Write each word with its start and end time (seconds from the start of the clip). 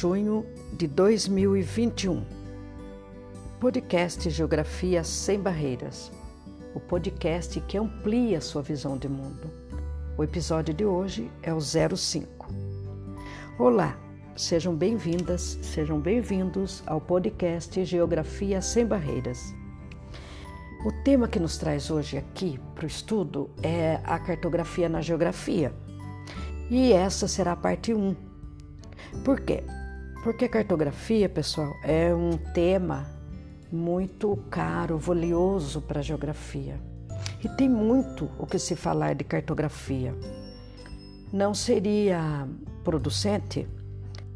junho 0.00 0.46
de 0.72 0.86
2021. 0.86 2.24
Podcast 3.60 4.30
Geografia 4.30 5.04
Sem 5.04 5.38
Barreiras 5.38 6.10
o 6.74 6.80
podcast 6.80 7.60
que 7.60 7.76
amplia 7.76 8.40
sua 8.40 8.62
visão 8.62 8.96
de 8.96 9.10
mundo. 9.10 9.50
O 10.16 10.24
episódio 10.24 10.72
de 10.72 10.86
hoje 10.86 11.30
é 11.42 11.52
o 11.52 11.60
05. 11.60 12.48
Olá, 13.58 13.94
sejam 14.34 14.74
bem-vindas, 14.74 15.58
sejam 15.60 16.00
bem-vindos 16.00 16.82
ao 16.86 16.98
podcast 16.98 17.84
Geografia 17.84 18.62
Sem 18.62 18.86
Barreiras. 18.86 19.54
O 20.82 20.92
tema 21.04 21.28
que 21.28 21.38
nos 21.38 21.58
traz 21.58 21.90
hoje 21.90 22.16
aqui 22.16 22.58
para 22.74 22.84
o 22.84 22.88
estudo 22.88 23.50
é 23.62 24.00
a 24.04 24.18
cartografia 24.18 24.88
na 24.88 25.02
geografia. 25.02 25.74
E 26.70 26.90
essa 26.90 27.28
será 27.28 27.52
a 27.52 27.56
parte 27.56 27.92
1. 27.92 28.16
Por 29.22 29.40
quê? 29.40 29.62
Porque 30.22 30.48
cartografia, 30.48 31.30
pessoal, 31.30 31.74
é 31.82 32.14
um 32.14 32.36
tema 32.52 33.06
muito 33.72 34.36
caro, 34.50 34.98
valioso 34.98 35.80
para 35.80 36.00
a 36.00 36.02
geografia. 36.02 36.78
E 37.42 37.48
tem 37.48 37.70
muito 37.70 38.28
o 38.38 38.46
que 38.46 38.58
se 38.58 38.76
falar 38.76 39.14
de 39.14 39.24
cartografia. 39.24 40.14
Não 41.32 41.54
seria 41.54 42.46
producente 42.84 43.66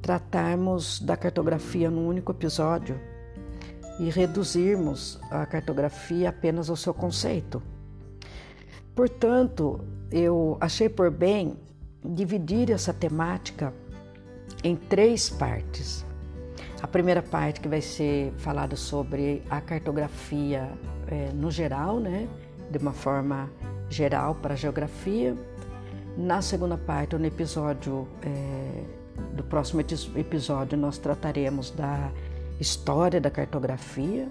tratarmos 0.00 1.00
da 1.00 1.18
cartografia 1.18 1.90
num 1.90 2.08
único 2.08 2.32
episódio 2.32 2.98
e 3.98 4.08
reduzirmos 4.08 5.20
a 5.30 5.44
cartografia 5.44 6.30
apenas 6.30 6.70
ao 6.70 6.76
seu 6.76 6.94
conceito. 6.94 7.62
Portanto, 8.94 9.80
eu 10.10 10.56
achei 10.60 10.88
por 10.88 11.10
bem 11.10 11.58
dividir 12.02 12.70
essa 12.70 12.92
temática 12.92 13.72
em 14.64 14.74
três 14.74 15.28
partes. 15.28 16.04
A 16.82 16.86
primeira 16.88 17.22
parte 17.22 17.60
que 17.60 17.68
vai 17.68 17.80
ser 17.80 18.32
falada 18.38 18.74
sobre 18.74 19.42
a 19.48 19.60
cartografia 19.60 20.72
é, 21.06 21.30
no 21.32 21.50
geral, 21.50 22.00
né, 22.00 22.26
de 22.70 22.78
uma 22.78 22.92
forma 22.92 23.50
geral 23.88 24.34
para 24.34 24.54
a 24.54 24.56
geografia. 24.56 25.36
Na 26.16 26.40
segunda 26.42 26.78
parte, 26.78 27.16
no 27.16 27.26
episódio 27.26 28.08
é, 28.22 28.82
do 29.34 29.44
próximo 29.44 29.80
episódio, 29.80 30.78
nós 30.78 30.98
trataremos 30.98 31.70
da 31.70 32.10
história 32.58 33.20
da 33.20 33.30
cartografia 33.30 34.28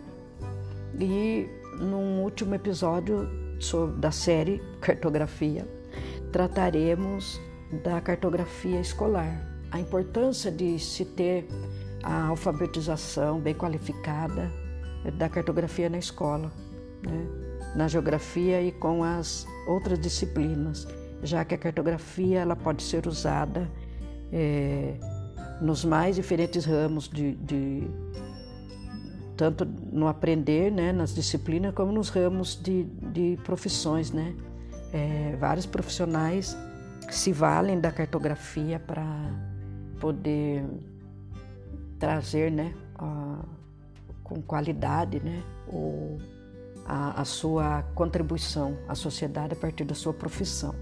e 0.99 1.47
num 1.79 2.21
último 2.21 2.55
episódio 2.55 3.27
da 3.97 4.11
série 4.11 4.61
Cartografia, 4.81 5.65
trataremos 6.31 7.39
da 7.83 8.01
cartografia 8.01 8.79
escolar, 8.79 9.52
a 9.73 9.79
importância 9.79 10.51
de 10.51 10.77
se 10.77 11.03
ter 11.03 11.47
a 12.03 12.27
alfabetização 12.27 13.39
bem 13.39 13.55
qualificada 13.55 14.51
da 15.17 15.27
cartografia 15.27 15.89
na 15.89 15.97
escola, 15.97 16.53
né? 17.01 17.27
na 17.75 17.87
geografia 17.87 18.61
e 18.61 18.71
com 18.71 19.03
as 19.03 19.47
outras 19.67 19.99
disciplinas, 19.99 20.87
já 21.23 21.43
que 21.43 21.55
a 21.55 21.57
cartografia 21.57 22.41
ela 22.41 22.55
pode 22.55 22.83
ser 22.83 23.07
usada 23.07 23.67
é, 24.31 24.93
nos 25.59 25.83
mais 25.83 26.17
diferentes 26.17 26.65
ramos 26.65 27.09
de, 27.09 27.33
de, 27.37 27.87
tanto 29.35 29.65
no 29.65 30.07
aprender, 30.07 30.71
né, 30.71 30.91
nas 30.91 31.15
disciplinas, 31.15 31.73
como 31.73 31.91
nos 31.91 32.09
ramos 32.09 32.61
de, 32.61 32.83
de 32.83 33.39
profissões, 33.43 34.11
né? 34.11 34.35
É, 34.93 35.35
vários 35.39 35.65
profissionais 35.65 36.55
se 37.09 37.33
valem 37.33 37.79
da 37.79 37.91
cartografia 37.91 38.79
para 38.79 39.51
poder 40.03 40.65
trazer, 41.97 42.51
né, 42.51 42.73
a, 42.95 43.39
com 44.21 44.41
qualidade, 44.41 45.21
né, 45.21 45.41
o, 45.69 46.17
a, 46.85 47.21
a 47.21 47.23
sua 47.23 47.83
contribuição 47.95 48.77
à 48.89 48.95
sociedade 48.95 49.53
a 49.53 49.55
partir 49.55 49.85
da 49.85 49.95
sua 49.95 50.13
profissão. 50.13 50.75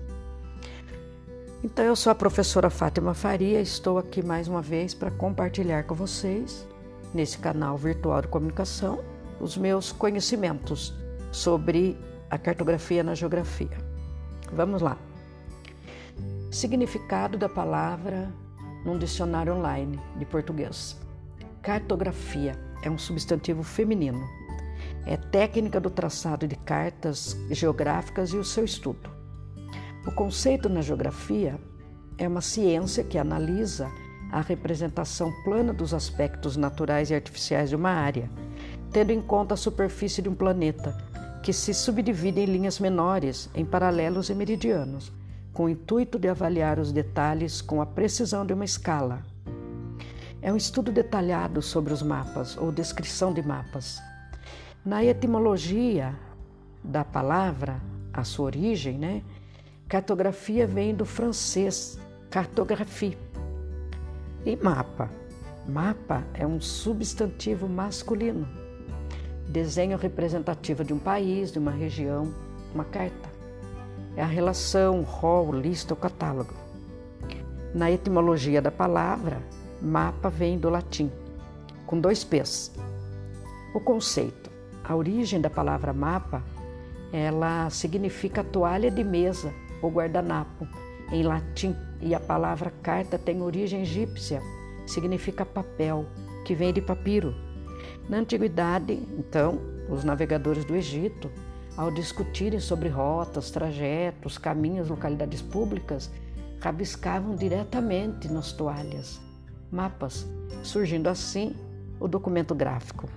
Então, 1.64 1.86
eu 1.86 1.96
sou 1.96 2.10
a 2.10 2.16
professora 2.16 2.72
Fátima 2.72 3.14
Faria, 3.14 3.62
estou 3.62 4.00
aqui 4.00 4.26
mais 4.26 4.48
uma 4.48 4.60
vez 4.60 4.96
para 4.96 5.12
compartilhar 5.12 5.84
com 5.84 5.94
vocês, 5.94 6.68
nesse 7.14 7.38
canal 7.38 7.78
virtual 7.78 8.24
de 8.24 8.28
comunicação, 8.28 9.04
os 9.40 9.56
meus 9.56 9.92
conhecimentos 9.92 10.96
sobre 11.32 11.96
a 12.28 12.40
cartografia 12.40 13.04
na 13.04 13.14
geografia. 13.14 13.78
Vamos 14.52 14.82
lá. 14.82 14.98
Significado 16.50 17.38
da 17.38 17.48
palavra 17.48 18.34
num 18.86 18.98
dicionário 18.98 19.56
online 19.56 20.00
de 20.18 20.26
português. 20.26 21.00
Cartografia 21.62 22.58
é 22.84 22.90
um 22.90 22.98
substantivo 22.98 23.64
feminino. 23.64 24.28
É 25.06 25.18
técnica 25.18 25.80
do 25.80 25.90
traçado 25.90 26.48
de 26.48 26.56
cartas 26.56 27.38
geográficas 27.50 28.32
e 28.32 28.38
o 28.38 28.44
seu 28.44 28.66
estudo. 28.66 29.10
O 30.06 30.12
conceito 30.12 30.68
na 30.68 30.82
geografia 30.82 31.60
é 32.18 32.28
uma 32.28 32.42
ciência 32.42 33.04
que 33.04 33.18
analisa 33.18 33.92
a 34.32 34.42
representação 34.42 35.32
plana 35.44 35.74
dos 35.74 35.94
aspectos 35.94 36.56
naturais 36.56 37.10
e 37.10 37.16
artificiais 37.16 37.70
de 37.70 37.76
uma 37.76 37.90
área, 37.90 38.30
tendo 38.92 39.12
em 39.12 39.22
conta 39.22 39.54
a 39.54 39.58
superfície 39.58 40.22
de 40.22 40.30
um 40.30 40.36
planeta, 40.36 40.98
que 41.44 41.52
se 41.52 41.74
subdivide 41.74 42.40
em 42.40 42.46
linhas 42.46 42.80
menores, 42.80 43.50
em 43.54 43.66
paralelos 43.66 44.30
e 44.30 44.36
meridianos, 44.36 45.12
com 45.54 45.66
o 45.66 45.70
intuito 45.70 46.18
de 46.18 46.28
avaliar 46.28 46.80
os 46.80 46.92
detalhes 46.92 47.62
com 47.62 47.82
a 47.82 47.86
precisão 47.86 48.46
de 48.46 48.54
uma 48.54 48.66
escala, 48.66 49.24
é 50.42 50.52
um 50.52 50.58
estudo 50.58 50.92
detalhado 50.92 51.62
sobre 51.62 51.94
os 51.94 52.02
mapas 52.02 52.58
ou 52.58 52.72
descrição 52.72 53.32
de 53.32 53.42
mapas. 53.42 54.02
Na 54.84 55.04
etimologia 55.04 56.16
da 56.84 57.06
palavra, 57.06 57.80
a 58.12 58.24
sua 58.24 58.46
origem, 58.46 58.98
né? 58.98 59.22
Cartografia 59.88 60.66
vem 60.66 60.96
do 60.96 61.06
francês 61.06 62.00
cartographie. 62.30 63.18
E 64.46 64.56
mapa. 64.56 65.12
Mapa 65.68 66.24
é 66.34 66.48
um 66.48 66.60
substantivo 66.60 67.70
masculino. 67.70 68.48
Desenho 69.48 69.98
representativo 69.98 70.84
de 70.84 70.94
um 70.94 70.98
país, 70.98 71.52
de 71.52 71.60
uma 71.60 71.72
região, 71.72 72.34
uma 72.74 72.86
carta. 72.86 73.31
É 74.16 74.22
a 74.22 74.28
relação, 74.28 75.02
rol, 75.02 75.54
lista 75.54 75.94
ou 75.94 76.00
catálogo. 76.00 76.54
Na 77.74 77.90
etimologia 77.90 78.62
da 78.62 78.72
palavra, 78.72 79.42
Mapa 79.82 80.30
vem 80.30 80.60
do 80.60 80.70
latim, 80.70 81.12
com 81.88 82.00
dois 82.00 82.24
P's. 82.24 82.72
O 83.74 83.80
conceito, 83.80 84.52
a 84.84 84.96
origem 84.96 85.42
da 85.42 85.50
palavra 85.50 85.92
mapa, 85.92 86.44
ela 87.12 87.68
significa 87.72 88.44
toalha 88.44 88.92
de 88.92 89.04
mesa 89.04 89.52
ou 89.82 89.90
guardanapo 89.90 90.68
em 91.12 91.24
latim, 91.24 91.76
e 92.00 92.14
a 92.14 92.20
palavra 92.20 92.72
carta 92.84 93.18
tem 93.18 93.42
origem 93.42 93.82
egípcia, 93.82 94.40
significa 94.86 95.46
papel, 95.46 96.06
que 96.46 96.54
vem 96.54 96.72
de 96.72 96.82
papiro. 96.82 97.34
Na 98.08 98.18
antiguidade, 98.18 98.94
então, 99.18 99.60
os 99.90 100.04
navegadores 100.04 100.64
do 100.64 100.76
Egito, 100.76 101.32
ao 101.78 101.92
discutirem 101.92 102.60
sobre 102.60 102.90
rotas, 102.90 103.52
trajetos, 103.52 104.38
caminhos, 104.38 104.90
localidades 104.90 105.42
públicas, 105.42 106.12
rabiscavam 106.60 107.36
diretamente 107.36 108.28
nas 108.32 108.52
toalhas 108.52 109.20
mapas, 109.72 110.28
surgindo 110.62 111.08
assim 111.08 111.56
o 112.00 112.08
documento 112.08 112.54
gráfico. 112.54 113.10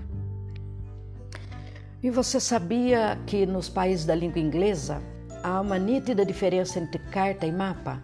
E 2.03 2.11
você 2.11 2.39
sabia 2.39 3.19
que 3.27 3.45
nos 3.45 3.69
países 3.69 4.05
da 4.05 4.15
língua 4.15 4.39
inglesa 4.39 5.03
há 5.43 5.61
uma 5.61 5.79
nítida 5.79 6.25
diferença 6.25 6.79
entre 6.79 6.99
carta 6.99 7.47
e 7.47 7.53
mapa? 7.53 8.01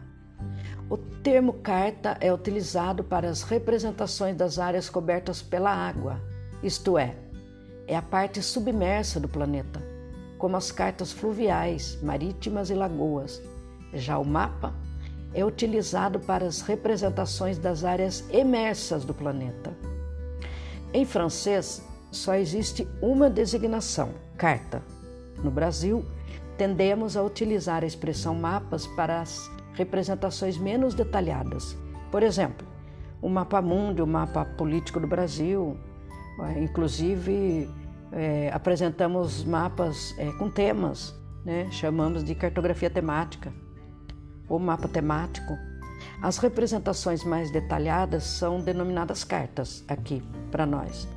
O 0.89 0.97
termo 0.97 1.53
carta 1.53 2.17
é 2.21 2.33
utilizado 2.33 3.05
para 3.05 3.29
as 3.29 3.43
representações 3.43 4.37
das 4.37 4.59
áreas 4.59 4.91
cobertas 4.91 5.41
pela 5.41 5.71
água, 5.71 6.21
isto 6.63 6.99
é, 6.99 7.15
é 7.87 7.97
a 7.97 8.03
parte 8.03 8.43
submersa 8.43 9.21
do 9.21 9.29
planeta, 9.29 9.81
como 10.41 10.57
as 10.57 10.73
cartas 10.73 11.13
fluviais, 11.13 11.99
marítimas 12.03 12.71
e 12.71 12.75
lagoas. 12.75 13.41
Já 13.93 14.19
o 14.19 14.25
mapa 14.25 14.75
é 15.35 15.45
utilizado 15.45 16.19
para 16.19 16.47
as 16.47 16.63
representações 16.63 17.59
das 17.59 17.85
áreas 17.85 18.25
emersas 18.31 19.05
do 19.05 19.13
planeta. 19.13 19.77
Em 20.95 21.05
francês, 21.05 21.85
só 22.11 22.35
existe 22.35 22.89
uma 23.03 23.29
designação, 23.29 24.09
carta. 24.37 24.83
No 25.45 25.51
Brasil, 25.51 26.05
tendemos 26.57 27.17
a 27.19 27.23
utilizar 27.23 27.85
a 27.85 27.87
expressão 27.87 28.35
mapas 28.35 28.87
para 28.87 29.21
as 29.21 29.49
representações 29.75 30.57
menos 30.57 30.95
detalhadas. 30.95 31.77
Por 32.11 32.23
exemplo, 32.23 32.67
o 33.21 33.29
mapa 33.29 33.61
mundo, 33.61 34.05
o 34.05 34.07
mapa 34.07 34.45
político 34.45 34.99
do 34.99 35.07
Brasil. 35.07 35.77
É, 36.49 36.63
inclusive, 36.63 37.69
é, 38.13 38.51
apresentamos 38.53 39.45
mapas 39.45 40.15
é, 40.19 40.31
com 40.33 40.51
temas, 40.51 41.15
né? 41.45 41.69
chamamos 41.71 42.25
de 42.25 42.35
cartografia 42.35 42.91
temática 42.91 43.53
ou 44.49 44.59
mapa 44.59 44.89
temático. 44.89 45.57
As 46.23 46.39
representações 46.39 47.25
mais 47.25 47.51
detalhadas 47.51 48.25
são 48.25 48.61
denominadas 48.61 49.25
cartas 49.25 49.85
aqui 49.89 50.23
para 50.51 50.67
nós. 50.67 51.09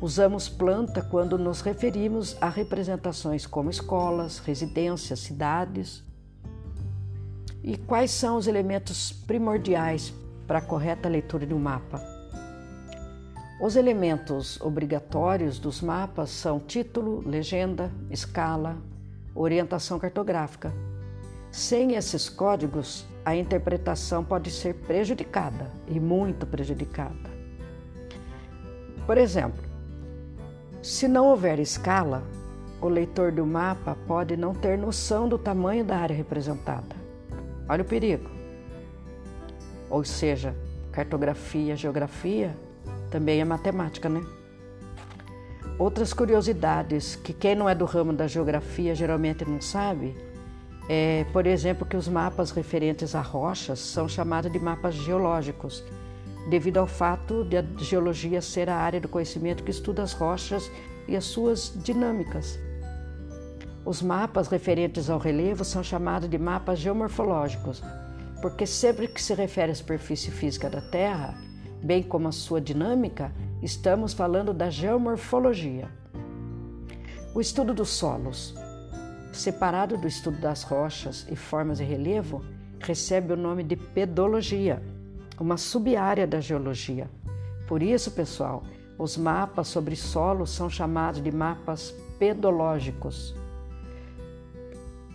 Usamos 0.00 0.48
planta 0.48 1.00
quando 1.00 1.38
nos 1.38 1.60
referimos 1.60 2.36
a 2.40 2.48
representações 2.48 3.46
como 3.46 3.70
escolas, 3.70 4.38
residências, 4.38 5.20
cidades. 5.20 6.02
E 7.62 7.76
quais 7.76 8.10
são 8.10 8.36
os 8.36 8.48
elementos 8.48 9.12
primordiais 9.12 10.12
para 10.46 10.58
a 10.58 10.62
correta 10.62 11.08
leitura 11.08 11.46
de 11.46 11.54
um 11.54 11.58
mapa? 11.58 12.11
Os 13.62 13.76
elementos 13.76 14.60
obrigatórios 14.60 15.60
dos 15.60 15.80
mapas 15.80 16.30
são 16.30 16.58
título, 16.58 17.22
legenda, 17.24 17.92
escala, 18.10 18.76
orientação 19.36 20.00
cartográfica. 20.00 20.72
Sem 21.48 21.94
esses 21.94 22.28
códigos, 22.28 23.06
a 23.24 23.36
interpretação 23.36 24.24
pode 24.24 24.50
ser 24.50 24.74
prejudicada 24.74 25.70
e 25.86 26.00
muito 26.00 26.44
prejudicada. 26.44 27.30
Por 29.06 29.16
exemplo, 29.16 29.62
se 30.82 31.06
não 31.06 31.28
houver 31.28 31.60
escala, 31.60 32.24
o 32.80 32.88
leitor 32.88 33.30
do 33.30 33.46
mapa 33.46 33.96
pode 34.08 34.36
não 34.36 34.56
ter 34.56 34.76
noção 34.76 35.28
do 35.28 35.38
tamanho 35.38 35.84
da 35.84 35.98
área 35.98 36.16
representada. 36.16 36.96
Olha 37.68 37.82
o 37.82 37.86
perigo. 37.86 38.28
Ou 39.88 40.02
seja, 40.02 40.52
cartografia, 40.90 41.76
geografia 41.76 42.56
também 43.12 43.40
é 43.40 43.44
matemática, 43.44 44.08
né? 44.08 44.20
Outras 45.78 46.12
curiosidades 46.12 47.14
que 47.14 47.32
quem 47.32 47.54
não 47.54 47.68
é 47.68 47.74
do 47.74 47.84
ramo 47.84 48.12
da 48.12 48.26
geografia 48.26 48.94
geralmente 48.94 49.44
não 49.44 49.60
sabe 49.60 50.16
é, 50.88 51.24
por 51.32 51.46
exemplo, 51.46 51.86
que 51.86 51.96
os 51.96 52.08
mapas 52.08 52.50
referentes 52.50 53.14
a 53.14 53.20
rochas 53.20 53.78
são 53.78 54.08
chamados 54.08 54.50
de 54.50 54.58
mapas 54.58 54.94
geológicos, 54.94 55.84
devido 56.50 56.78
ao 56.78 56.86
fato 56.86 57.44
de 57.44 57.56
a 57.56 57.64
geologia 57.78 58.42
ser 58.42 58.68
a 58.68 58.76
área 58.76 59.00
do 59.00 59.08
conhecimento 59.08 59.62
que 59.62 59.70
estuda 59.70 60.02
as 60.02 60.12
rochas 60.12 60.70
e 61.06 61.16
as 61.16 61.24
suas 61.24 61.72
dinâmicas. 61.84 62.58
Os 63.84 64.02
mapas 64.02 64.48
referentes 64.48 65.08
ao 65.08 65.18
relevo 65.18 65.64
são 65.64 65.82
chamados 65.82 66.28
de 66.28 66.38
mapas 66.38 66.78
geomorfológicos, 66.78 67.82
porque 68.40 68.66
sempre 68.66 69.06
que 69.06 69.22
se 69.22 69.34
refere 69.34 69.72
à 69.72 69.74
superfície 69.74 70.30
física 70.30 70.68
da 70.68 70.80
Terra, 70.80 71.34
bem 71.82 72.02
como 72.02 72.28
a 72.28 72.32
sua 72.32 72.60
dinâmica, 72.60 73.32
estamos 73.60 74.12
falando 74.12 74.54
da 74.54 74.70
geomorfologia. 74.70 75.88
O 77.34 77.40
estudo 77.40 77.74
dos 77.74 77.90
solos, 77.90 78.54
separado 79.32 79.96
do 79.96 80.06
estudo 80.06 80.38
das 80.38 80.62
rochas 80.62 81.26
e 81.30 81.34
formas 81.34 81.78
de 81.78 81.84
relevo, 81.84 82.44
recebe 82.78 83.32
o 83.32 83.36
nome 83.36 83.62
de 83.62 83.76
pedologia, 83.76 84.82
uma 85.40 85.56
sub-área 85.56 86.26
da 86.26 86.40
geologia. 86.40 87.10
Por 87.66 87.82
isso, 87.82 88.10
pessoal, 88.10 88.62
os 88.98 89.16
mapas 89.16 89.68
sobre 89.68 89.96
solos 89.96 90.50
são 90.50 90.68
chamados 90.68 91.22
de 91.22 91.32
mapas 91.32 91.94
pedológicos. 92.18 93.34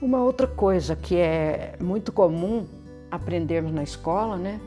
Uma 0.02 0.22
outra 0.24 0.48
coisa 0.48 0.96
que 0.96 1.16
é 1.16 1.78
muito 1.80 2.12
comum 2.12 2.68
aprendermos 3.10 3.72
na 3.72 3.84
escola, 3.84 4.38
né? 4.38 4.60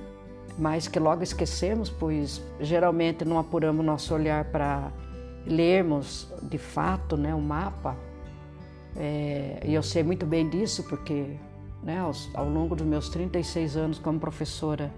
Mas 0.58 0.88
que 0.88 0.98
logo 0.98 1.22
esquecemos, 1.22 1.88
pois 1.88 2.42
geralmente 2.60 3.24
não 3.24 3.38
apuramos 3.38 3.84
nosso 3.84 4.14
olhar 4.14 4.44
para 4.46 4.90
lermos 5.46 6.28
de 6.42 6.58
fato, 6.58 7.16
né, 7.16 7.34
o 7.34 7.40
mapa. 7.40 7.96
É, 8.96 9.62
e 9.64 9.74
eu 9.74 9.82
sei 9.82 10.02
muito 10.02 10.26
bem 10.26 10.48
disso 10.48 10.82
porque 10.84 11.36
né, 11.82 11.98
ao, 12.34 12.48
longo 12.48 12.76
dos 12.76 12.86
meus 12.86 13.08
36 13.08 13.76
anos 13.76 13.98
como 13.98 14.18
professora, 14.18 14.92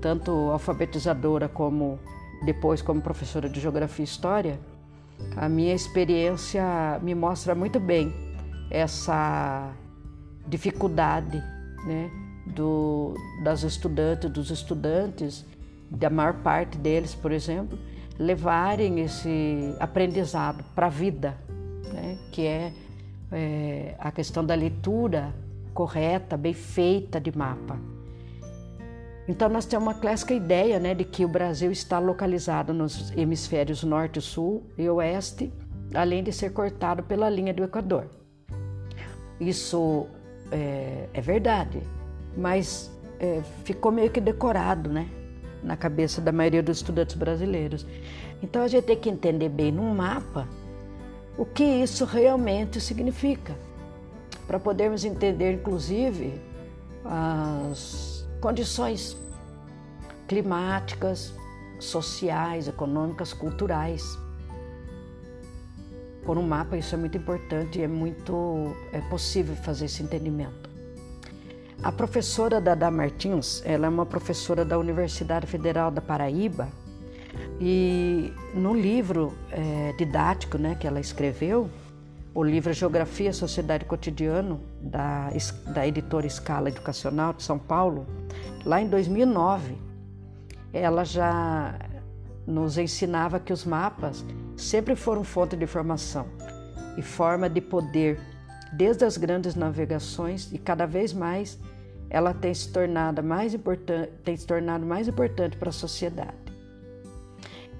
tanto 0.00 0.30
alfabetizadora 0.50 1.48
como 1.48 1.98
depois 2.44 2.82
como 2.82 3.00
professora 3.00 3.48
de 3.48 3.60
Geografia 3.60 4.02
e 4.02 4.04
História, 4.04 4.60
a 5.36 5.48
minha 5.48 5.74
experiência 5.74 6.98
me 7.02 7.14
mostra 7.14 7.54
muito 7.54 7.80
bem 7.80 8.12
essa 8.70 9.72
dificuldade 10.46 11.42
né, 11.84 12.10
do, 12.54 13.14
das 13.42 13.62
estudantes, 13.62 14.30
dos 14.30 14.50
estudantes, 14.50 15.44
da 15.90 16.10
maior 16.10 16.34
parte 16.34 16.76
deles, 16.76 17.14
por 17.14 17.32
exemplo, 17.32 17.78
levarem 18.18 19.00
esse 19.00 19.74
aprendizado 19.78 20.64
para 20.74 20.86
a 20.86 20.90
vida, 20.90 21.36
né, 21.92 22.18
que 22.32 22.46
é 22.46 22.72
é, 23.30 23.94
a 23.98 24.10
questão 24.10 24.44
da 24.44 24.54
leitura 24.54 25.34
correta, 25.74 26.36
bem 26.36 26.54
feita 26.54 27.20
de 27.20 27.36
mapa. 27.36 27.78
Então 29.28 29.48
nós 29.48 29.66
temos 29.66 29.86
uma 29.86 29.94
clássica 29.94 30.32
ideia 30.32 30.80
né, 30.80 30.94
de 30.94 31.04
que 31.04 31.24
o 31.24 31.28
Brasil 31.28 31.70
está 31.70 31.98
localizado 31.98 32.72
nos 32.72 33.10
hemisférios 33.16 33.84
norte, 33.84 34.20
sul 34.20 34.64
e 34.76 34.88
oeste, 34.88 35.52
além 35.94 36.22
de 36.22 36.32
ser 36.32 36.50
cortado 36.52 37.02
pela 37.02 37.28
linha 37.28 37.52
do 37.52 37.62
Equador. 37.62 38.08
Isso 39.38 40.06
é, 40.50 41.08
é 41.12 41.20
verdade, 41.20 41.82
mas 42.38 42.90
é, 43.18 43.42
ficou 43.64 43.90
meio 43.90 44.10
que 44.10 44.20
decorado 44.20 44.88
né, 44.88 45.08
na 45.62 45.76
cabeça 45.76 46.20
da 46.20 46.30
maioria 46.30 46.62
dos 46.62 46.78
estudantes 46.78 47.16
brasileiros. 47.16 47.84
Então 48.40 48.62
a 48.62 48.68
gente 48.68 48.84
tem 48.84 48.96
que 48.96 49.10
entender 49.10 49.48
bem 49.48 49.72
num 49.72 49.92
mapa 49.94 50.48
o 51.36 51.44
que 51.44 51.64
isso 51.64 52.04
realmente 52.04 52.80
significa, 52.80 53.56
para 54.46 54.58
podermos 54.58 55.04
entender, 55.04 55.52
inclusive, 55.52 56.40
as 57.04 58.26
condições 58.40 59.16
climáticas, 60.26 61.32
sociais, 61.78 62.66
econômicas, 62.66 63.32
culturais. 63.32 64.18
Por 66.24 66.36
um 66.36 66.42
mapa, 66.42 66.76
isso 66.76 66.94
é 66.94 66.98
muito 66.98 67.16
importante 67.16 67.78
e 67.78 67.82
é 67.82 67.88
muito 67.88 68.74
é 68.92 69.00
possível 69.02 69.54
fazer 69.56 69.86
esse 69.86 70.02
entendimento. 70.02 70.67
A 71.82 71.92
professora 71.92 72.60
Dada 72.60 72.90
Martins, 72.90 73.62
ela 73.64 73.86
é 73.86 73.88
uma 73.88 74.04
professora 74.04 74.64
da 74.64 74.76
Universidade 74.76 75.46
Federal 75.46 75.92
da 75.92 76.00
Paraíba 76.00 76.68
e 77.60 78.32
no 78.52 78.74
livro 78.74 79.32
é, 79.52 79.92
didático 79.96 80.58
né, 80.58 80.74
que 80.74 80.88
ela 80.88 80.98
escreveu, 80.98 81.70
o 82.34 82.42
livro 82.42 82.72
Geografia, 82.72 83.32
Sociedade 83.32 83.84
e 83.84 83.86
Cotidiano, 83.86 84.60
da, 84.80 85.30
da 85.66 85.86
editora 85.86 86.26
Escala 86.26 86.68
Educacional 86.68 87.32
de 87.32 87.42
São 87.42 87.58
Paulo, 87.58 88.06
lá 88.64 88.80
em 88.80 88.88
2009, 88.88 89.76
ela 90.72 91.04
já 91.04 91.78
nos 92.46 92.76
ensinava 92.76 93.38
que 93.38 93.52
os 93.52 93.64
mapas 93.64 94.24
sempre 94.56 94.96
foram 94.96 95.22
fonte 95.22 95.56
de 95.56 95.64
informação 95.64 96.26
e 96.96 97.02
forma 97.02 97.48
de 97.48 97.60
poder, 97.60 98.20
desde 98.72 99.04
as 99.04 99.16
grandes 99.16 99.54
navegações, 99.54 100.52
e 100.52 100.58
cada 100.58 100.86
vez 100.86 101.12
mais 101.12 101.58
ela 102.10 102.32
tem 102.32 102.52
se 102.54 102.70
tornado 102.72 103.22
mais 103.22 103.54
importante, 103.54 104.10
tem 104.24 104.36
se 104.36 104.46
tornado 104.46 104.84
mais 104.84 105.08
importante 105.08 105.56
para 105.56 105.68
a 105.68 105.72
sociedade. 105.72 106.36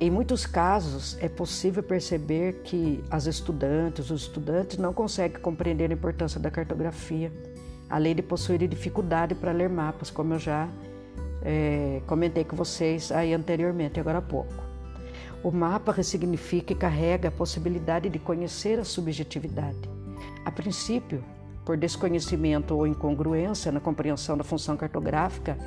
Em 0.00 0.10
muitos 0.10 0.46
casos, 0.46 1.18
é 1.20 1.28
possível 1.28 1.82
perceber 1.82 2.62
que 2.62 3.02
as 3.10 3.26
estudantes, 3.26 4.10
os 4.10 4.22
estudantes 4.22 4.78
não 4.78 4.92
conseguem 4.92 5.40
compreender 5.40 5.90
a 5.90 5.94
importância 5.94 6.38
da 6.38 6.50
cartografia, 6.50 7.32
além 7.90 8.14
de 8.14 8.22
possuir 8.22 8.68
dificuldade 8.68 9.34
para 9.34 9.50
ler 9.50 9.68
mapas, 9.68 10.08
como 10.08 10.34
eu 10.34 10.38
já 10.38 10.68
é, 11.42 12.00
comentei 12.06 12.44
com 12.44 12.54
vocês 12.54 13.10
aí 13.10 13.34
anteriormente, 13.34 13.98
agora 13.98 14.18
há 14.18 14.22
pouco. 14.22 14.54
O 15.42 15.50
mapa 15.50 15.90
ressignifica 15.90 16.72
e 16.72 16.76
carrega 16.76 17.28
a 17.28 17.32
possibilidade 17.32 18.08
de 18.08 18.18
conhecer 18.20 18.78
a 18.78 18.84
subjetividade. 18.84 19.97
A 20.48 20.50
princípio, 20.50 21.22
por 21.62 21.76
desconhecimento 21.76 22.74
ou 22.74 22.86
incongruência 22.86 23.70
na 23.70 23.80
compreensão 23.80 24.34
da 24.34 24.42
função 24.42 24.78
cartográfica, 24.78 25.58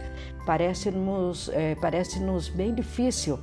parece-nos 0.43 1.49
é, 1.49 1.75
parece 1.75 2.19
bem 2.55 2.73
difícil 2.73 3.37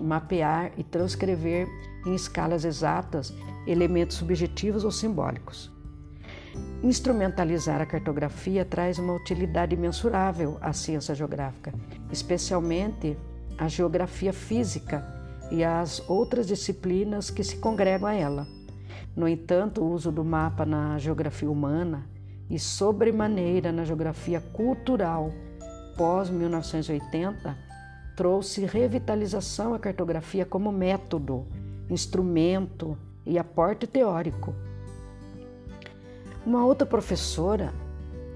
mapear 0.00 0.72
e 0.76 0.82
transcrever 0.82 1.68
em 2.04 2.12
escalas 2.12 2.64
exatas 2.64 3.32
elementos 3.68 4.16
subjetivos 4.16 4.82
ou 4.82 4.90
simbólicos. 4.90 5.70
Instrumentalizar 6.82 7.80
a 7.80 7.86
cartografia 7.86 8.64
traz 8.64 8.98
uma 8.98 9.14
utilidade 9.14 9.76
mensurável 9.76 10.58
à 10.60 10.72
ciência 10.72 11.14
geográfica, 11.14 11.72
especialmente 12.10 13.16
a 13.56 13.68
geografia 13.68 14.32
física 14.32 15.06
e 15.52 15.62
as 15.62 16.02
outras 16.10 16.48
disciplinas 16.48 17.30
que 17.30 17.44
se 17.44 17.58
congregam 17.58 18.08
a 18.08 18.14
ela. 18.14 18.59
No 19.16 19.28
entanto, 19.28 19.82
o 19.82 19.90
uso 19.90 20.10
do 20.12 20.24
mapa 20.24 20.64
na 20.64 20.98
geografia 20.98 21.50
humana 21.50 22.06
e, 22.48 22.58
sobremaneira, 22.58 23.72
na 23.72 23.84
geografia 23.84 24.40
cultural 24.40 25.32
pós-1980 25.96 27.56
trouxe 28.16 28.64
revitalização 28.64 29.74
à 29.74 29.78
cartografia 29.78 30.44
como 30.44 30.70
método, 30.70 31.46
instrumento 31.88 32.96
e 33.24 33.38
aporte 33.38 33.86
teórico. 33.86 34.54
Uma 36.44 36.64
outra 36.64 36.86
professora, 36.86 37.72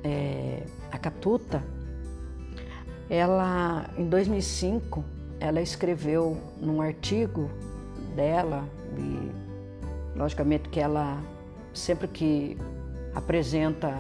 é, 0.03 0.63
a 0.91 0.99
Catuta, 0.99 1.63
Ela, 3.11 3.91
em 3.99 4.09
2005, 4.09 5.05
ela 5.39 5.61
escreveu 5.61 6.39
num 6.61 6.81
artigo 6.81 7.51
dela, 8.17 8.67
logicamente 10.17 10.69
que 10.69 10.81
ela 10.81 11.23
sempre 11.73 12.09
que 12.09 12.57
apresenta, 13.15 13.97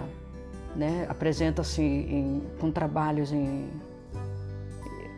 né, 0.74 1.06
apresenta-se 1.08 2.42
com 2.58 2.70
trabalhos 2.70 3.32
em, 3.32 3.70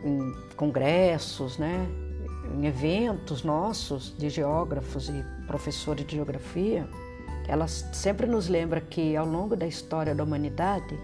em 0.03 0.35
congressos, 0.55 1.57
né, 1.57 1.87
em 2.55 2.65
eventos 2.65 3.43
nossos 3.43 4.15
de 4.17 4.29
geógrafos 4.29 5.09
e 5.09 5.23
professores 5.45 6.05
de 6.05 6.15
geografia, 6.15 6.87
ela 7.47 7.67
sempre 7.67 8.27
nos 8.27 8.47
lembra 8.47 8.81
que 8.81 9.15
ao 9.15 9.25
longo 9.25 9.55
da 9.55 9.65
história 9.65 10.13
da 10.13 10.23
humanidade, 10.23 10.97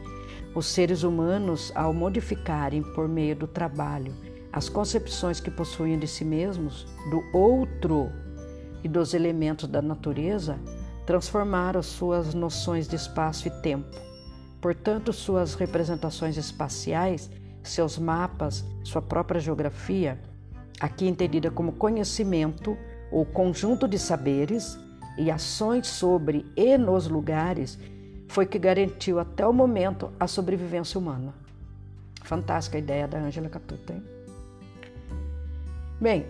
os 0.53 0.67
seres 0.67 1.03
humanos, 1.03 1.71
ao 1.75 1.93
modificarem 1.93 2.83
por 2.93 3.07
meio 3.07 3.35
do 3.35 3.47
trabalho 3.47 4.13
as 4.51 4.69
concepções 4.69 5.39
que 5.39 5.49
possuíam 5.49 5.97
de 5.97 6.07
si 6.07 6.23
mesmos, 6.23 6.85
do 7.09 7.23
outro 7.35 8.11
e 8.83 8.87
dos 8.87 9.13
elementos 9.13 9.67
da 9.67 9.81
natureza, 9.81 10.59
transformaram 11.05 11.81
suas 11.81 12.33
noções 12.33 12.87
de 12.87 12.95
espaço 12.95 13.47
e 13.47 13.51
tempo. 13.61 13.97
Portanto, 14.61 15.11
suas 15.11 15.55
representações 15.55 16.37
espaciais, 16.37 17.29
seus 17.61 17.97
mapas, 17.97 18.63
sua 18.83 19.01
própria 19.01 19.39
geografia, 19.39 20.19
aqui 20.79 21.07
entendida 21.07 21.51
como 21.51 21.73
conhecimento 21.73 22.77
ou 23.11 23.25
conjunto 23.25 23.87
de 23.87 23.99
saberes 23.99 24.77
e 25.17 25.29
ações 25.29 25.87
sobre 25.87 26.45
e 26.55 26.77
nos 26.77 27.07
lugares, 27.07 27.77
foi 28.27 28.45
que 28.45 28.57
garantiu 28.57 29.19
até 29.19 29.45
o 29.45 29.53
momento 29.53 30.11
a 30.19 30.27
sobrevivência 30.27 30.99
humana. 30.99 31.33
Fantástica 32.23 32.77
a 32.77 32.79
ideia 32.79 33.07
da 33.07 33.19
Angela 33.19 33.49
Catuta, 33.49 33.93
hein? 33.93 34.03
Bem, 36.01 36.25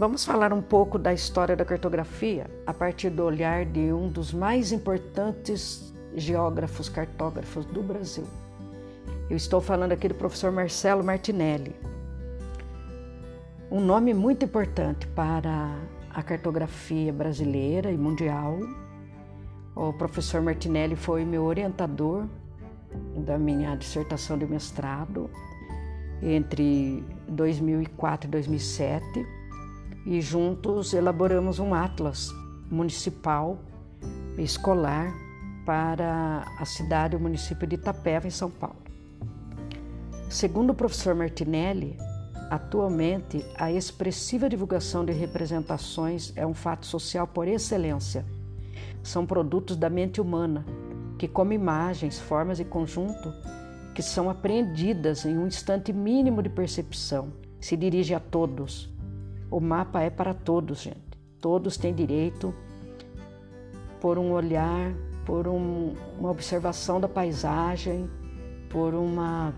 vamos 0.00 0.24
falar 0.24 0.50
um 0.50 0.62
pouco 0.62 0.98
da 0.98 1.12
história 1.12 1.54
da 1.54 1.62
cartografia 1.62 2.46
a 2.66 2.72
partir 2.72 3.10
do 3.10 3.22
olhar 3.22 3.66
de 3.66 3.92
um 3.92 4.08
dos 4.08 4.32
mais 4.32 4.72
importantes 4.72 5.92
geógrafos 6.16 6.88
cartógrafos 6.88 7.66
do 7.66 7.82
Brasil. 7.82 8.24
Eu 9.28 9.36
estou 9.36 9.60
falando 9.60 9.92
aqui 9.92 10.08
do 10.08 10.14
professor 10.14 10.50
Marcelo 10.50 11.04
Martinelli. 11.04 11.76
Um 13.70 13.78
nome 13.78 14.14
muito 14.14 14.42
importante 14.42 15.06
para 15.08 15.76
a 16.08 16.22
cartografia 16.22 17.12
brasileira 17.12 17.92
e 17.92 17.98
mundial. 17.98 18.58
O 19.76 19.92
professor 19.92 20.40
Martinelli 20.40 20.96
foi 20.96 21.26
meu 21.26 21.44
orientador 21.44 22.24
da 23.18 23.36
minha 23.36 23.76
dissertação 23.76 24.38
de 24.38 24.46
mestrado 24.46 25.28
entre 26.22 27.04
2004 27.28 28.28
e 28.28 28.30
2007 28.30 29.39
e 30.06 30.20
juntos 30.20 30.94
elaboramos 30.94 31.58
um 31.58 31.74
atlas 31.74 32.30
municipal 32.70 33.58
escolar 34.38 35.12
para 35.66 36.44
a 36.58 36.64
cidade 36.64 37.14
e 37.14 37.16
o 37.16 37.20
município 37.20 37.66
de 37.66 37.76
Itapeva, 37.76 38.26
em 38.26 38.30
São 38.30 38.50
Paulo. 38.50 38.76
Segundo 40.28 40.70
o 40.70 40.74
professor 40.74 41.14
Martinelli, 41.14 41.96
atualmente 42.50 43.44
a 43.56 43.70
expressiva 43.70 44.48
divulgação 44.48 45.04
de 45.04 45.12
representações 45.12 46.32
é 46.36 46.46
um 46.46 46.54
fato 46.54 46.86
social 46.86 47.26
por 47.26 47.46
excelência. 47.46 48.24
São 49.02 49.26
produtos 49.26 49.76
da 49.76 49.90
mente 49.90 50.20
humana 50.20 50.64
que, 51.18 51.28
como 51.28 51.52
imagens, 51.52 52.18
formas 52.18 52.60
e 52.60 52.64
conjunto, 52.64 53.32
que 53.94 54.02
são 54.02 54.30
apreendidas 54.30 55.24
em 55.24 55.36
um 55.36 55.46
instante 55.46 55.92
mínimo 55.92 56.42
de 56.42 56.48
percepção. 56.48 57.32
Se 57.60 57.76
dirige 57.76 58.14
a 58.14 58.20
todos. 58.20 58.88
O 59.50 59.60
mapa 59.60 60.00
é 60.00 60.10
para 60.10 60.32
todos, 60.32 60.82
gente. 60.82 61.18
Todos 61.40 61.76
têm 61.76 61.94
direito 61.94 62.54
por 64.00 64.18
um 64.18 64.32
olhar, 64.32 64.94
por 65.26 65.48
um, 65.48 65.94
uma 66.18 66.30
observação 66.30 67.00
da 67.00 67.08
paisagem, 67.08 68.08
por 68.68 68.94
uma 68.94 69.52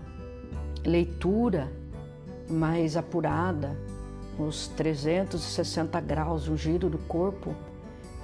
leitura 0.85 1.71
mais 2.49 2.97
apurada, 2.97 3.77
nos 4.37 4.67
360 4.69 6.01
graus, 6.01 6.47
o 6.47 6.57
giro 6.57 6.89
do 6.89 6.97
corpo, 6.97 7.55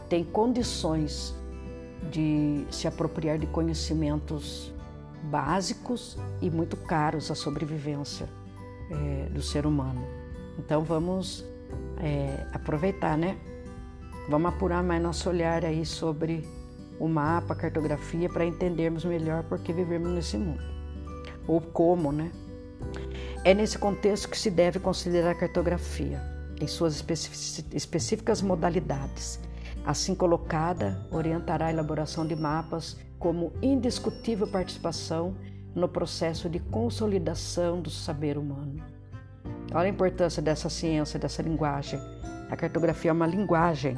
tem 0.10 0.24
condições 0.24 1.36
de 2.12 2.66
se 2.72 2.88
apropriar 2.88 3.38
de 3.38 3.46
conhecimentos 3.46 4.74
básicos 5.24 6.18
e 6.42 6.50
muito 6.50 6.76
caros 6.76 7.30
à 7.30 7.36
sobrevivência 7.36 8.28
é, 8.90 9.30
do 9.30 9.42
ser 9.42 9.66
humano. 9.66 10.04
Então 10.58 10.84
vamos 10.84 11.46
é, 12.00 12.48
aproveitar, 12.54 13.18
né? 13.18 13.38
Vamos 14.30 14.50
apurar 14.54 14.84
mais 14.84 15.02
nosso 15.02 15.30
olhar 15.30 15.66
aí 15.66 15.86
sobre 15.86 16.48
o 17.00 17.08
mapa, 17.08 17.54
a 17.54 17.56
cartografia, 17.56 18.30
para 18.30 18.46
entendermos 18.46 19.06
melhor 19.06 19.44
por 19.44 19.60
que 19.60 19.74
vivemos 19.74 20.10
nesse 20.10 20.38
mundo. 20.38 20.62
Ou 21.48 21.60
como, 21.62 22.12
né? 22.12 22.32
É 23.44 23.54
nesse 23.54 23.78
contexto 23.78 24.30
que 24.30 24.38
se 24.38 24.52
deve 24.52 24.80
considerar 24.80 25.32
a 25.32 25.36
cartografia, 25.36 26.22
em 26.60 26.68
suas 26.68 27.04
específicas 27.74 28.42
modalidades. 28.42 29.40
Assim 29.86 30.14
colocada, 30.14 31.08
orientará 31.10 31.68
a 31.68 31.72
elaboração 31.72 32.28
de 32.28 32.36
mapas 32.36 32.98
como 33.18 33.54
indiscutível 33.62 34.48
participação 34.48 35.36
no 35.74 35.88
processo 35.88 36.50
de 36.50 36.60
consolidação 36.60 37.82
do 37.82 37.90
saber 37.90 38.38
humano. 38.38 38.99
Olha 39.74 39.86
a 39.86 39.90
importância 39.90 40.42
dessa 40.42 40.70
ciência, 40.70 41.20
dessa 41.20 41.42
linguagem. 41.42 42.00
A 42.50 42.56
cartografia 42.56 43.12
é 43.12 43.14
uma 43.14 43.28
linguagem. 43.28 43.98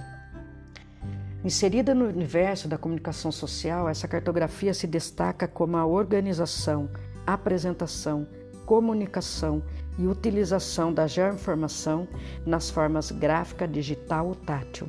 Inserida 1.43 1.95
no 1.95 2.05
universo 2.05 2.67
da 2.67 2.77
comunicação 2.77 3.31
social, 3.31 3.87
essa 3.87 4.07
cartografia 4.07 4.73
se 4.73 4.85
destaca 4.85 5.47
como 5.47 5.77
a 5.77 5.85
organização, 5.85 6.89
apresentação, 7.25 8.27
comunicação 8.65 9.63
e 9.97 10.05
utilização 10.05 10.93
da 10.93 11.07
geoinformação 11.07 12.07
nas 12.45 12.69
formas 12.69 13.11
gráfica, 13.11 13.67
digital 13.67 14.27
ou 14.27 14.35
tátil 14.35 14.87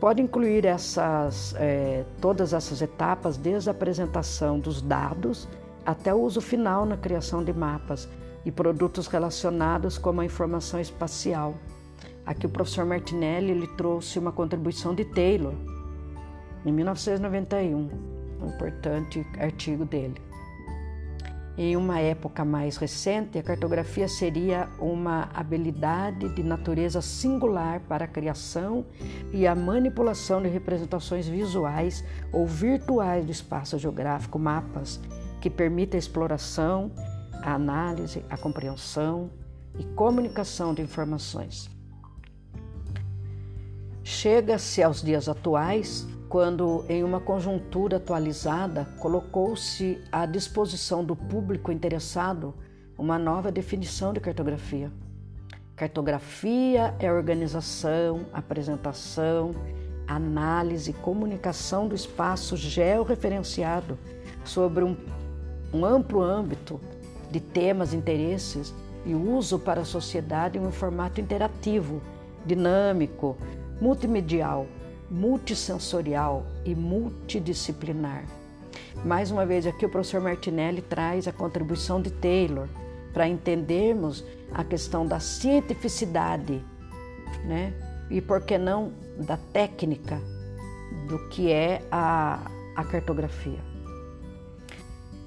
Pode 0.00 0.22
incluir 0.22 0.64
essas, 0.64 1.54
é, 1.58 2.04
todas 2.22 2.54
essas 2.54 2.80
etapas, 2.80 3.36
desde 3.36 3.68
a 3.68 3.72
apresentação 3.72 4.58
dos 4.58 4.80
dados 4.80 5.46
até 5.84 6.12
o 6.14 6.20
uso 6.20 6.40
final 6.40 6.86
na 6.86 6.96
criação 6.96 7.44
de 7.44 7.52
mapas 7.52 8.08
e 8.44 8.50
produtos 8.50 9.06
relacionados 9.06 9.98
como 9.98 10.20
a 10.20 10.24
informação 10.24 10.80
espacial. 10.80 11.54
Aqui 12.24 12.46
o 12.46 12.50
professor 12.50 12.84
Martinelli 12.84 13.50
ele 13.50 13.66
trouxe 13.76 14.18
uma 14.18 14.32
contribuição 14.32 14.94
de 14.94 15.04
Taylor, 15.04 15.54
em 16.64 16.72
1991, 16.72 17.90
um 18.40 18.46
importante 18.46 19.26
artigo 19.38 19.84
dele. 19.84 20.20
Em 21.58 21.76
uma 21.76 22.00
época 22.00 22.44
mais 22.44 22.76
recente, 22.76 23.38
a 23.38 23.42
cartografia 23.42 24.08
seria 24.08 24.68
uma 24.78 25.28
habilidade 25.34 26.28
de 26.34 26.42
natureza 26.42 27.02
singular 27.02 27.80
para 27.80 28.04
a 28.04 28.08
criação 28.08 28.86
e 29.32 29.46
a 29.46 29.54
manipulação 29.54 30.40
de 30.40 30.48
representações 30.48 31.28
visuais 31.28 32.04
ou 32.32 32.46
virtuais 32.46 33.26
do 33.26 33.32
espaço 33.32 33.78
geográfico, 33.78 34.38
mapas 34.38 35.00
que 35.40 35.50
permitem 35.50 35.96
a 35.96 35.98
exploração, 35.98 36.90
a 37.42 37.54
análise, 37.54 38.24
a 38.28 38.36
compreensão 38.36 39.30
e 39.78 39.84
comunicação 39.84 40.74
de 40.74 40.82
informações. 40.82 41.70
Chega-se 44.02 44.82
aos 44.82 45.02
dias 45.02 45.28
atuais 45.28 46.06
quando, 46.28 46.84
em 46.88 47.02
uma 47.02 47.20
conjuntura 47.20 47.96
atualizada, 47.96 48.84
colocou-se 48.98 50.00
à 50.12 50.26
disposição 50.26 51.04
do 51.04 51.16
público 51.16 51.72
interessado 51.72 52.54
uma 52.96 53.18
nova 53.18 53.50
definição 53.50 54.12
de 54.12 54.20
cartografia. 54.20 54.92
Cartografia 55.74 56.94
é 56.98 57.10
organização, 57.10 58.26
apresentação, 58.32 59.54
análise 60.06 60.90
e 60.90 60.94
comunicação 60.94 61.88
do 61.88 61.94
espaço 61.94 62.56
georreferenciado 62.56 63.98
sobre 64.44 64.84
um, 64.84 64.96
um 65.72 65.84
amplo 65.84 66.20
âmbito 66.20 66.80
de 67.30 67.40
temas, 67.40 67.94
interesses 67.94 68.74
e 69.04 69.14
uso 69.14 69.58
para 69.58 69.82
a 69.82 69.84
sociedade 69.84 70.58
em 70.58 70.60
um 70.60 70.72
formato 70.72 71.20
interativo, 71.20 72.02
dinâmico, 72.44 73.36
multimedial 73.80 74.66
multissensorial 75.10 76.46
e 76.64 76.74
multidisciplinar. 76.74 78.24
Mais 79.04 79.30
uma 79.30 79.44
vez, 79.44 79.66
aqui 79.66 79.84
o 79.84 79.88
professor 79.88 80.20
Martinelli 80.20 80.80
traz 80.82 81.26
a 81.26 81.32
contribuição 81.32 82.00
de 82.00 82.10
Taylor 82.10 82.68
para 83.12 83.26
entendermos 83.26 84.24
a 84.52 84.62
questão 84.62 85.04
da 85.04 85.18
cientificidade, 85.18 86.62
né? 87.44 87.72
E 88.08 88.20
por 88.20 88.42
que 88.42 88.56
não 88.56 88.92
da 89.18 89.36
técnica 89.36 90.20
do 91.08 91.28
que 91.28 91.50
é 91.50 91.82
a, 91.90 92.40
a 92.76 92.84
cartografia. 92.84 93.69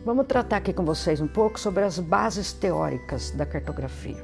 Vamos 0.06 0.28
tratar 0.28 0.58
aqui 0.58 0.74
com 0.74 0.84
vocês 0.84 1.22
um 1.22 1.28
pouco 1.30 1.58
sobre 1.58 1.82
as 1.82 1.98
bases 1.98 2.52
teóricas 2.52 3.32
da 3.32 3.46
cartografia. 3.46 4.22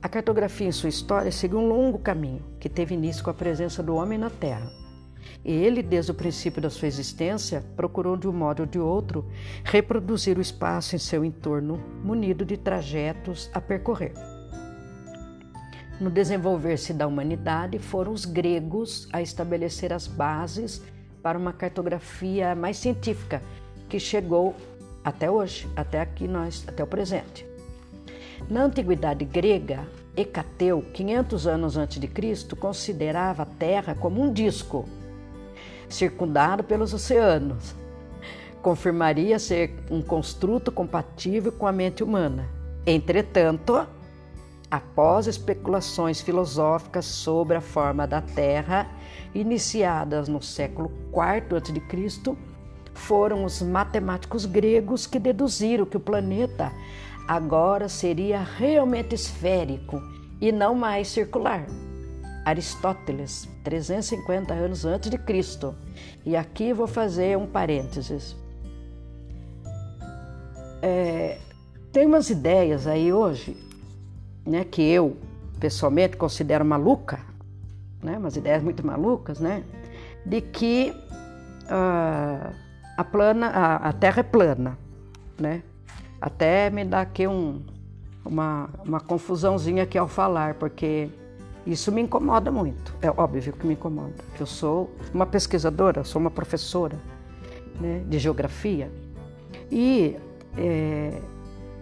A 0.00 0.08
cartografia, 0.08 0.68
em 0.68 0.72
sua 0.72 0.88
história, 0.88 1.30
seguiu 1.30 1.58
um 1.58 1.68
longo 1.68 1.98
caminho 1.98 2.42
que 2.58 2.66
teve 2.66 2.94
início 2.94 3.22
com 3.22 3.28
a 3.28 3.34
presença 3.34 3.82
do 3.82 3.94
homem 3.94 4.18
na 4.18 4.30
Terra. 4.30 4.72
E 5.44 5.52
ele, 5.52 5.82
desde 5.82 6.12
o 6.12 6.14
princípio 6.14 6.62
da 6.62 6.70
sua 6.70 6.88
existência, 6.88 7.62
procurou 7.76 8.16
de 8.16 8.26
um 8.26 8.32
modo 8.32 8.60
ou 8.60 8.66
de 8.66 8.78
outro 8.78 9.28
reproduzir 9.64 10.38
o 10.38 10.40
espaço 10.40 10.96
em 10.96 10.98
seu 10.98 11.26
entorno, 11.26 11.76
munido 12.02 12.42
de 12.42 12.56
trajetos 12.56 13.50
a 13.52 13.60
percorrer. 13.60 14.14
No 16.00 16.08
desenvolver-se 16.08 16.94
da 16.94 17.06
humanidade, 17.06 17.78
foram 17.78 18.12
os 18.12 18.24
gregos 18.24 19.06
a 19.12 19.20
estabelecer 19.20 19.92
as 19.92 20.06
bases 20.06 20.80
para 21.22 21.38
uma 21.38 21.52
cartografia 21.52 22.54
mais 22.54 22.78
científica, 22.78 23.42
que 23.90 23.98
chegou 23.98 24.54
até 25.04 25.30
hoje, 25.30 25.68
até 25.74 26.00
aqui 26.00 26.28
nós, 26.28 26.64
até 26.66 26.82
o 26.82 26.86
presente. 26.86 27.46
Na 28.48 28.64
antiguidade 28.64 29.24
grega, 29.24 29.86
Hecateu, 30.16 30.84
500 30.92 31.46
anos 31.46 31.76
antes 31.76 32.00
de 32.00 32.08
Cristo, 32.08 32.56
considerava 32.56 33.44
a 33.44 33.46
Terra 33.46 33.94
como 33.94 34.22
um 34.22 34.32
disco 34.32 34.88
circundado 35.88 36.64
pelos 36.64 36.92
oceanos. 36.92 37.74
Confirmaria 38.62 39.38
ser 39.38 39.74
um 39.90 40.02
construto 40.02 40.70
compatível 40.70 41.52
com 41.52 41.66
a 41.66 41.72
mente 41.72 42.04
humana. 42.04 42.48
Entretanto, 42.86 43.86
após 44.70 45.26
especulações 45.26 46.20
filosóficas 46.20 47.06
sobre 47.06 47.56
a 47.56 47.60
forma 47.60 48.06
da 48.06 48.20
Terra, 48.20 48.86
iniciadas 49.34 50.28
no 50.28 50.42
século 50.42 50.90
IV 51.12 51.56
a.C., 51.56 52.49
foram 52.94 53.44
os 53.44 53.62
matemáticos 53.62 54.44
gregos 54.46 55.06
que 55.06 55.18
deduziram 55.18 55.86
que 55.86 55.96
o 55.96 56.00
planeta 56.00 56.72
agora 57.26 57.88
seria 57.88 58.42
realmente 58.42 59.14
esférico 59.14 60.02
e 60.40 60.50
não 60.50 60.74
mais 60.74 61.08
circular. 61.08 61.66
Aristóteles, 62.44 63.48
350 63.62 64.52
anos 64.54 64.84
antes 64.84 65.10
de 65.10 65.18
Cristo. 65.18 65.74
E 66.24 66.34
aqui 66.34 66.72
vou 66.72 66.86
fazer 66.86 67.36
um 67.36 67.46
parênteses. 67.46 68.34
É, 70.82 71.38
tem 71.92 72.06
umas 72.06 72.30
ideias 72.30 72.86
aí 72.86 73.12
hoje, 73.12 73.56
né, 74.46 74.64
que 74.64 74.82
eu 74.82 75.16
pessoalmente 75.58 76.16
considero 76.16 76.64
maluca, 76.64 77.20
né, 78.02 78.16
umas 78.16 78.36
ideias 78.36 78.62
muito 78.62 78.84
malucas, 78.84 79.38
né, 79.38 79.62
de 80.24 80.40
que 80.40 80.94
uh, 81.66 82.54
a, 83.00 83.04
plana, 83.04 83.46
a, 83.46 83.76
a 83.88 83.92
Terra 83.94 84.20
é 84.20 84.22
plana, 84.22 84.78
né? 85.38 85.62
Até 86.20 86.68
me 86.68 86.84
dá 86.84 87.00
aqui 87.00 87.26
um, 87.26 87.62
uma, 88.22 88.68
uma 88.84 89.00
confusãozinha 89.00 89.84
aqui 89.84 89.96
ao 89.96 90.06
falar, 90.06 90.54
porque 90.54 91.08
isso 91.66 91.90
me 91.90 92.02
incomoda 92.02 92.52
muito. 92.52 92.94
É 93.00 93.10
óbvio 93.10 93.54
que 93.54 93.66
me 93.66 93.72
incomoda. 93.72 94.12
Eu 94.38 94.44
sou 94.44 94.94
uma 95.14 95.24
pesquisadora, 95.24 96.04
sou 96.04 96.20
uma 96.20 96.30
professora 96.30 96.98
né, 97.80 98.02
de 98.06 98.18
geografia 98.18 98.90
e 99.70 100.18
é, 100.58 101.22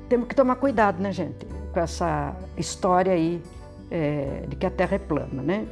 temos 0.08 0.28
que 0.28 0.36
tomar 0.36 0.54
cuidado, 0.54 1.02
né, 1.02 1.10
gente, 1.10 1.46
com 1.72 1.80
essa 1.80 2.36
história 2.56 3.12
aí 3.12 3.42
é, 3.90 4.44
de 4.46 4.54
que 4.54 4.64
a 4.64 4.70
Terra 4.70 4.94
é 4.94 5.00
plana, 5.00 5.42
né? 5.42 5.66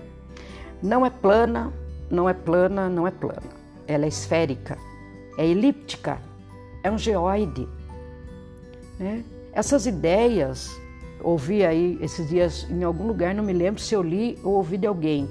Não 0.83 1.07
é 1.07 1.11
plana, 1.11 1.73
não 2.11 2.29
é 2.29 2.35
plana, 2.35 2.89
não 2.89 3.07
é 3.07 3.13
plana. 3.13 3.55
Ela 3.87 4.07
é 4.07 4.09
esférica 4.09 4.77
é 5.37 5.47
elíptica, 5.47 6.21
é 6.83 6.91
um 6.91 6.99
geoide. 6.99 7.69
Né? 8.99 9.25
Essas 9.53 9.87
ideias, 9.87 10.71
ouvi 11.23 11.65
aí 11.65 11.99
esses 12.01 12.29
dias 12.29 12.67
em 12.71 12.83
algum 12.83 13.07
lugar, 13.07 13.35
não 13.35 13.45
me 13.45 13.53
lembro 13.53 13.81
se 13.81 13.95
eu 13.95 14.03
li 14.03 14.39
ou 14.43 14.55
ouvi 14.55 14.77
de 14.77 14.87
alguém, 14.87 15.29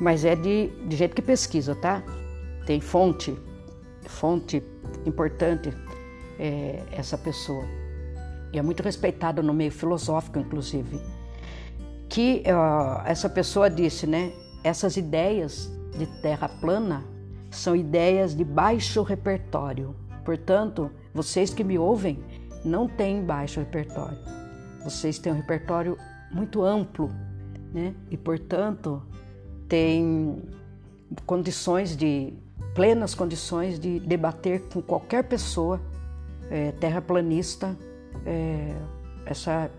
mas 0.00 0.24
é 0.24 0.34
de, 0.34 0.68
de 0.86 0.96
gente 0.96 1.14
que 1.14 1.22
pesquisa, 1.22 1.74
tá? 1.74 2.02
Tem 2.66 2.80
fonte, 2.80 3.36
fonte 4.06 4.62
importante 5.04 5.72
é, 6.38 6.82
essa 6.92 7.16
pessoa. 7.16 7.64
E 8.52 8.58
é 8.58 8.62
muito 8.62 8.82
respeitada 8.82 9.42
no 9.42 9.52
meio 9.52 9.72
filosófico, 9.72 10.38
inclusive. 10.38 11.00
Que 12.08 12.42
uh, 12.46 13.02
essa 13.04 13.28
pessoa 13.28 13.68
disse, 13.68 14.06
né? 14.06 14.32
Essas 14.62 14.96
ideias 14.96 15.70
de 15.98 16.06
terra 16.20 16.48
plana 16.48 17.04
são 17.50 17.74
ideias 17.74 18.34
de 18.34 18.44
baixo 18.44 19.02
repertório. 19.02 19.94
Portanto, 20.24 20.90
vocês 21.14 21.54
que 21.54 21.62
me 21.62 21.78
ouvem 21.78 22.18
não 22.64 22.88
têm 22.88 23.22
baixo 23.22 23.60
repertório. 23.60 24.18
Vocês 24.82 25.18
têm 25.18 25.32
um 25.32 25.36
repertório 25.36 25.96
muito 26.32 26.62
amplo, 26.62 27.10
né? 27.72 27.94
E 28.10 28.16
portanto, 28.16 29.02
têm 29.68 30.42
condições 31.24 31.96
de 31.96 32.32
plenas 32.74 33.14
condições 33.14 33.78
de 33.78 34.00
debater 34.00 34.60
com 34.72 34.82
qualquer 34.82 35.24
pessoa 35.24 35.80
é, 36.50 36.72
terraplanista 36.72 37.76
é, 38.24 38.76
essa 39.24 39.70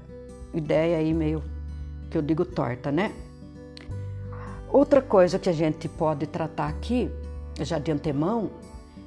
ideia 0.53 0.97
aí 0.97 1.13
meio 1.13 1.43
que 2.10 2.17
eu 2.17 2.21
digo 2.21 2.43
torta, 2.45 2.91
né? 2.91 3.12
Outra 4.71 5.01
coisa 5.01 5.38
que 5.38 5.49
a 5.49 5.53
gente 5.53 5.88
pode 5.88 6.25
tratar 6.27 6.67
aqui 6.67 7.10
já 7.60 7.80
de 7.80 7.91
antemão, 7.91 8.52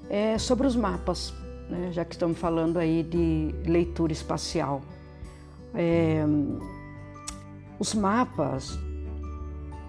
é 0.09 0.39
sobre 0.39 0.67
os 0.67 0.75
mapas, 0.75 1.33
né? 1.69 1.91
já 1.93 2.05
que 2.05 2.15
estamos 2.15 2.39
falando 2.39 2.79
aí 2.79 3.03
de 3.03 3.55
leitura 3.65 4.13
espacial. 4.13 4.83
É, 5.75 6.25
os 7.79 7.95
mapas 7.95 8.79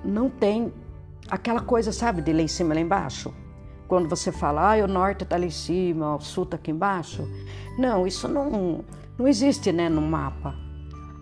não 0.04 0.30
tem 0.30 0.72
aquela 1.30 1.62
coisa, 1.62 1.92
sabe, 1.92 2.22
de 2.22 2.34
lá 2.34 2.42
em 2.42 2.48
cima 2.48 2.74
e 2.74 2.76
lá 2.76 2.82
embaixo. 2.82 3.34
Quando 3.88 4.08
você 4.08 4.32
fala, 4.32 4.74
ah, 4.74 4.84
o 4.84 4.88
norte 4.88 5.24
está 5.24 5.38
lá 5.38 5.46
em 5.46 5.50
cima, 5.50 6.16
o 6.16 6.22
sul 6.22 6.44
está 6.44 6.56
aqui 6.56 6.72
embaixo. 6.72 7.28
Não, 7.78 8.08
isso 8.08 8.28
não, 8.28 8.86
não 9.18 9.28
existe 9.28 9.72
né, 9.72 9.90
no 9.90 10.02
mapa. 10.02 10.56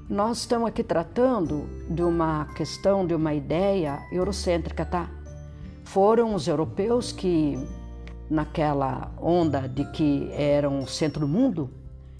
Nós 0.09 0.39
estamos 0.39 0.67
aqui 0.67 0.83
tratando 0.83 1.67
de 1.89 2.01
uma 2.01 2.45
questão, 2.55 3.05
de 3.05 3.13
uma 3.13 3.33
ideia 3.33 3.99
eurocêntrica, 4.11 4.85
tá? 4.85 5.09
Foram 5.89 6.35
os 6.35 6.47
europeus 6.47 7.11
que, 7.11 7.57
naquela 8.29 9.11
onda 9.19 9.67
de 9.67 9.85
que 9.85 10.29
eram 10.33 10.79
o 10.79 10.87
centro 10.87 11.21
do 11.21 11.27
mundo, 11.27 11.69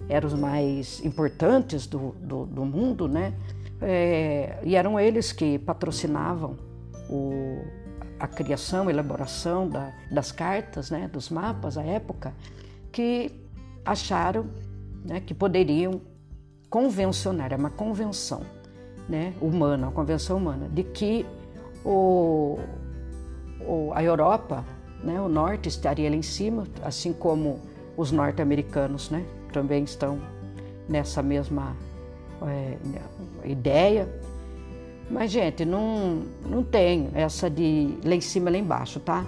eram 0.08 0.26
os 0.26 0.34
mais 0.34 1.04
importantes 1.04 1.86
do, 1.86 2.10
do, 2.20 2.46
do 2.46 2.64
mundo, 2.64 3.06
né? 3.06 3.32
É, 3.80 4.58
e 4.64 4.74
eram 4.74 4.98
eles 4.98 5.30
que 5.30 5.56
patrocinavam 5.58 6.56
o, 7.08 7.62
a 8.18 8.26
criação, 8.26 8.88
a 8.88 8.90
elaboração 8.90 9.68
da, 9.68 9.92
das 10.10 10.32
cartas, 10.32 10.90
né, 10.90 11.08
dos 11.10 11.30
mapas 11.30 11.78
à 11.78 11.82
época, 11.82 12.34
que 12.90 13.30
acharam 13.84 14.46
né, 15.04 15.20
que 15.20 15.32
poderiam 15.32 16.00
convencionar, 16.68 17.52
é 17.52 17.56
uma 17.56 17.70
convenção 17.70 18.42
né, 19.08 19.32
humana, 19.40 19.86
uma 19.86 19.92
convenção 19.92 20.38
humana, 20.38 20.68
de 20.68 20.82
que 20.82 21.24
o, 21.84 22.58
a 23.94 24.02
Europa, 24.02 24.64
né, 25.02 25.20
o 25.20 25.28
norte 25.28 25.68
estaria 25.68 26.08
lá 26.08 26.16
em 26.16 26.22
cima, 26.22 26.66
assim 26.82 27.12
como 27.12 27.60
os 27.96 28.10
norte-americanos 28.12 29.10
né, 29.10 29.24
também 29.52 29.84
estão 29.84 30.18
nessa 30.88 31.22
mesma 31.22 31.76
é, 32.42 32.76
ideia. 33.44 34.08
Mas, 35.10 35.30
gente, 35.30 35.64
não, 35.64 36.22
não 36.46 36.62
tem 36.62 37.10
essa 37.14 37.50
de 37.50 37.98
lá 38.04 38.14
em 38.14 38.20
cima, 38.20 38.50
lá 38.50 38.56
embaixo, 38.56 39.00
tá? 39.00 39.24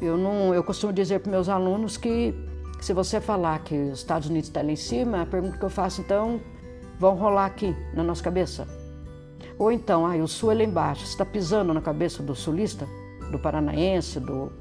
Eu, 0.00 0.16
não, 0.16 0.52
eu 0.52 0.64
costumo 0.64 0.92
dizer 0.92 1.20
para 1.20 1.30
meus 1.30 1.48
alunos 1.48 1.96
que 1.96 2.34
se 2.80 2.92
você 2.92 3.20
falar 3.20 3.60
que 3.60 3.74
os 3.76 4.00
Estados 4.00 4.28
Unidos 4.28 4.48
está 4.48 4.60
lá 4.60 4.72
em 4.72 4.76
cima, 4.76 5.22
a 5.22 5.26
pergunta 5.26 5.56
que 5.56 5.64
eu 5.64 5.70
faço, 5.70 6.00
então, 6.00 6.40
vão 6.98 7.14
rolar 7.14 7.46
aqui 7.46 7.76
na 7.94 8.02
nossa 8.02 8.22
cabeça? 8.22 8.66
Ou 9.56 9.70
então, 9.70 10.04
ah, 10.04 10.16
o 10.16 10.26
sul 10.26 10.50
é 10.50 10.54
lá 10.56 10.64
embaixo, 10.64 11.06
você 11.06 11.12
está 11.12 11.24
pisando 11.24 11.72
na 11.72 11.80
cabeça 11.80 12.20
do 12.20 12.34
sulista? 12.34 12.88
Do 13.32 13.38
paranaense, 13.38 14.20
do 14.20 14.52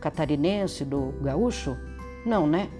catarinense, 0.00 0.84
do 0.84 1.14
gaúcho? 1.20 1.76
Não, 2.24 2.46
né? 2.46 2.70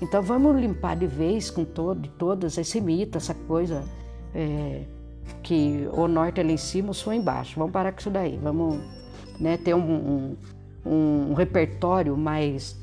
Então 0.00 0.22
vamos 0.22 0.60
limpar 0.60 0.96
de 0.96 1.06
vez 1.06 1.50
com 1.50 1.64
todo, 1.64 2.00
de 2.00 2.08
todas 2.10 2.58
esse 2.58 2.80
mito, 2.80 3.16
essa 3.16 3.34
coisa 3.34 3.82
é, 4.34 4.82
que 5.42 5.88
o 5.92 6.06
norte 6.06 6.40
é 6.40 6.44
lá 6.44 6.50
em 6.50 6.56
cima, 6.56 6.90
o 6.90 6.94
sul 6.94 7.12
é 7.12 7.16
embaixo. 7.16 7.56
Vamos 7.56 7.72
parar 7.72 7.92
com 7.92 8.00
isso 8.00 8.10
daí. 8.10 8.38
Vamos 8.42 8.78
né, 9.40 9.56
ter 9.56 9.74
um, 9.74 10.36
um, 10.84 11.30
um 11.30 11.34
repertório 11.34 12.16
mais 12.16 12.76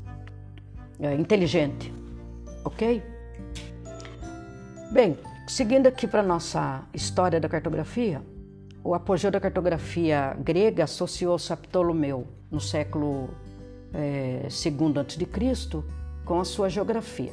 é, 0.98 1.14
inteligente, 1.14 1.92
ok? 2.64 3.02
Bem, 4.92 5.18
seguindo 5.46 5.86
aqui 5.86 6.06
para 6.06 6.22
nossa 6.22 6.82
história 6.92 7.40
da 7.40 7.48
cartografia, 7.48 8.22
o 8.84 8.94
apogeu 8.94 9.30
da 9.30 9.40
cartografia 9.40 10.36
grega 10.38 10.84
associou-se 10.84 11.50
a 11.50 11.56
Ptolomeu 11.56 12.26
no 12.50 12.60
século 12.60 13.30
é, 13.94 14.46
II 14.46 14.98
a.C. 15.00 15.82
com 16.22 16.38
a 16.38 16.44
sua 16.44 16.68
geografia. 16.68 17.32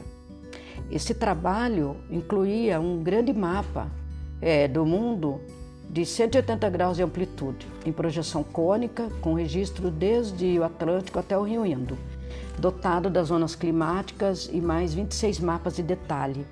Esse 0.90 1.14
trabalho 1.14 1.98
incluía 2.10 2.80
um 2.80 3.04
grande 3.04 3.34
mapa 3.34 3.92
é, 4.42 4.66
do 4.66 4.86
mundo 4.86 5.42
de 5.90 6.06
180 6.06 6.70
graus 6.70 6.96
de 6.96 7.04
amplitude, 7.04 7.68
em 7.86 7.92
projeção 7.92 8.44
cônica, 8.44 9.10
com 9.20 9.34
registro 9.34 9.92
desde 9.92 10.58
o 10.58 10.64
Atlântico 10.64 11.20
até 11.20 11.38
o 11.38 11.44
Rio 11.44 11.66
Indo, 11.66 11.98
dotado 12.58 13.10
das 13.10 13.28
zonas 13.28 13.56
climáticas 13.56 14.50
e 14.52 14.62
mais 14.62 14.94
26 14.94 15.42
mapas 15.42 15.76
de 15.76 15.84
detalhe. 15.84 16.46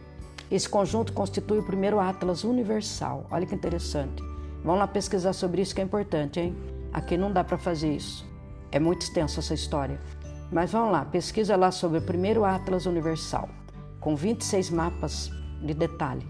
Esse 0.52 0.68
conjunto 0.68 1.14
constitui 1.14 1.60
o 1.60 1.64
primeiro 1.64 2.00
Atlas 2.02 2.44
universal. 2.44 3.26
Olha 3.32 3.46
que 3.46 3.56
interessante. 3.56 4.29
Vamos 4.64 4.80
lá 4.80 4.88
pesquisar 4.88 5.34
sobre 5.34 5.62
isso 5.62 5.74
que 5.74 5.82
é 5.82 5.84
importante, 5.84 6.40
hein? 6.40 6.56
Aqui 6.92 7.18
não 7.18 7.32
dá 7.32 7.44
para 7.44 7.58
fazer 7.58 7.94
isso. 7.94 8.26
É 8.72 8.80
muito 8.80 9.02
extensa 9.04 9.40
essa 9.40 9.54
história. 9.54 10.00
Mas 10.52 10.72
vamos 10.72 10.92
lá, 10.92 11.06
pesquisa 11.06 11.56
lá 11.56 11.72
sobre 11.72 12.00
o 12.00 12.02
primeiro 12.02 12.44
Atlas 12.44 12.86
universal, 12.86 13.48
com 14.00 14.16
26 14.16 14.72
mapas 14.72 15.32
de 15.62 15.74
detalhe. 15.74 16.28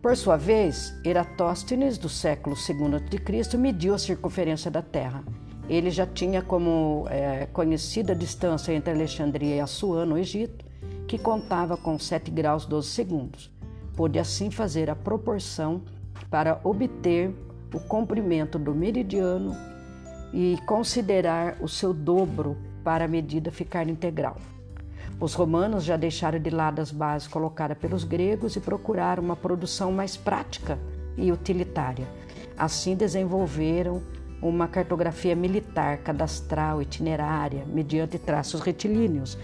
Por 0.00 0.16
sua 0.16 0.36
vez, 0.36 0.94
Eratóstenes, 1.04 1.98
do 1.98 2.08
século 2.08 2.56
II 2.56 2.96
a.C., 2.96 3.56
mediu 3.56 3.94
a 3.94 3.98
circunferência 3.98 4.70
da 4.70 4.82
Terra. 4.82 5.24
Ele 5.68 5.90
já 5.90 6.06
tinha 6.06 6.42
como 6.42 7.06
é, 7.08 7.46
conhecida 7.46 8.12
a 8.12 8.16
distância 8.16 8.72
entre 8.72 8.92
Alexandria 8.92 9.56
e 9.56 9.60
Assuã, 9.60 10.04
no 10.04 10.18
Egito, 10.18 10.64
que 11.08 11.18
contava 11.18 11.76
com 11.76 11.98
7 11.98 12.30
graus 12.30 12.66
12 12.66 12.88
segundos. 12.88 13.50
Pôde 13.96 14.18
assim 14.18 14.50
fazer 14.50 14.90
a 14.90 14.96
proporção 14.96 15.82
para 16.30 16.60
obter 16.64 17.34
o 17.72 17.80
comprimento 17.80 18.58
do 18.58 18.74
meridiano 18.74 19.56
e 20.32 20.58
considerar 20.66 21.56
o 21.60 21.68
seu 21.68 21.92
dobro 21.92 22.56
para 22.82 23.04
a 23.04 23.08
medida 23.08 23.50
ficar 23.50 23.88
integral. 23.88 24.36
Os 25.20 25.34
romanos 25.34 25.84
já 25.84 25.96
deixaram 25.96 26.40
de 26.40 26.50
lado 26.50 26.80
as 26.80 26.90
bases 26.90 27.28
colocadas 27.28 27.78
pelos 27.78 28.04
gregos 28.04 28.56
e 28.56 28.60
procuraram 28.60 29.22
uma 29.22 29.36
produção 29.36 29.92
mais 29.92 30.16
prática 30.16 30.78
e 31.16 31.30
utilitária. 31.30 32.06
Assim 32.58 32.96
desenvolveram 32.96 34.02
uma 34.42 34.68
cartografia 34.68 35.34
militar, 35.34 35.98
cadastral, 35.98 36.82
itinerária, 36.82 37.64
mediante 37.66 38.18
traços 38.18 38.60
retilíneos. 38.60 39.38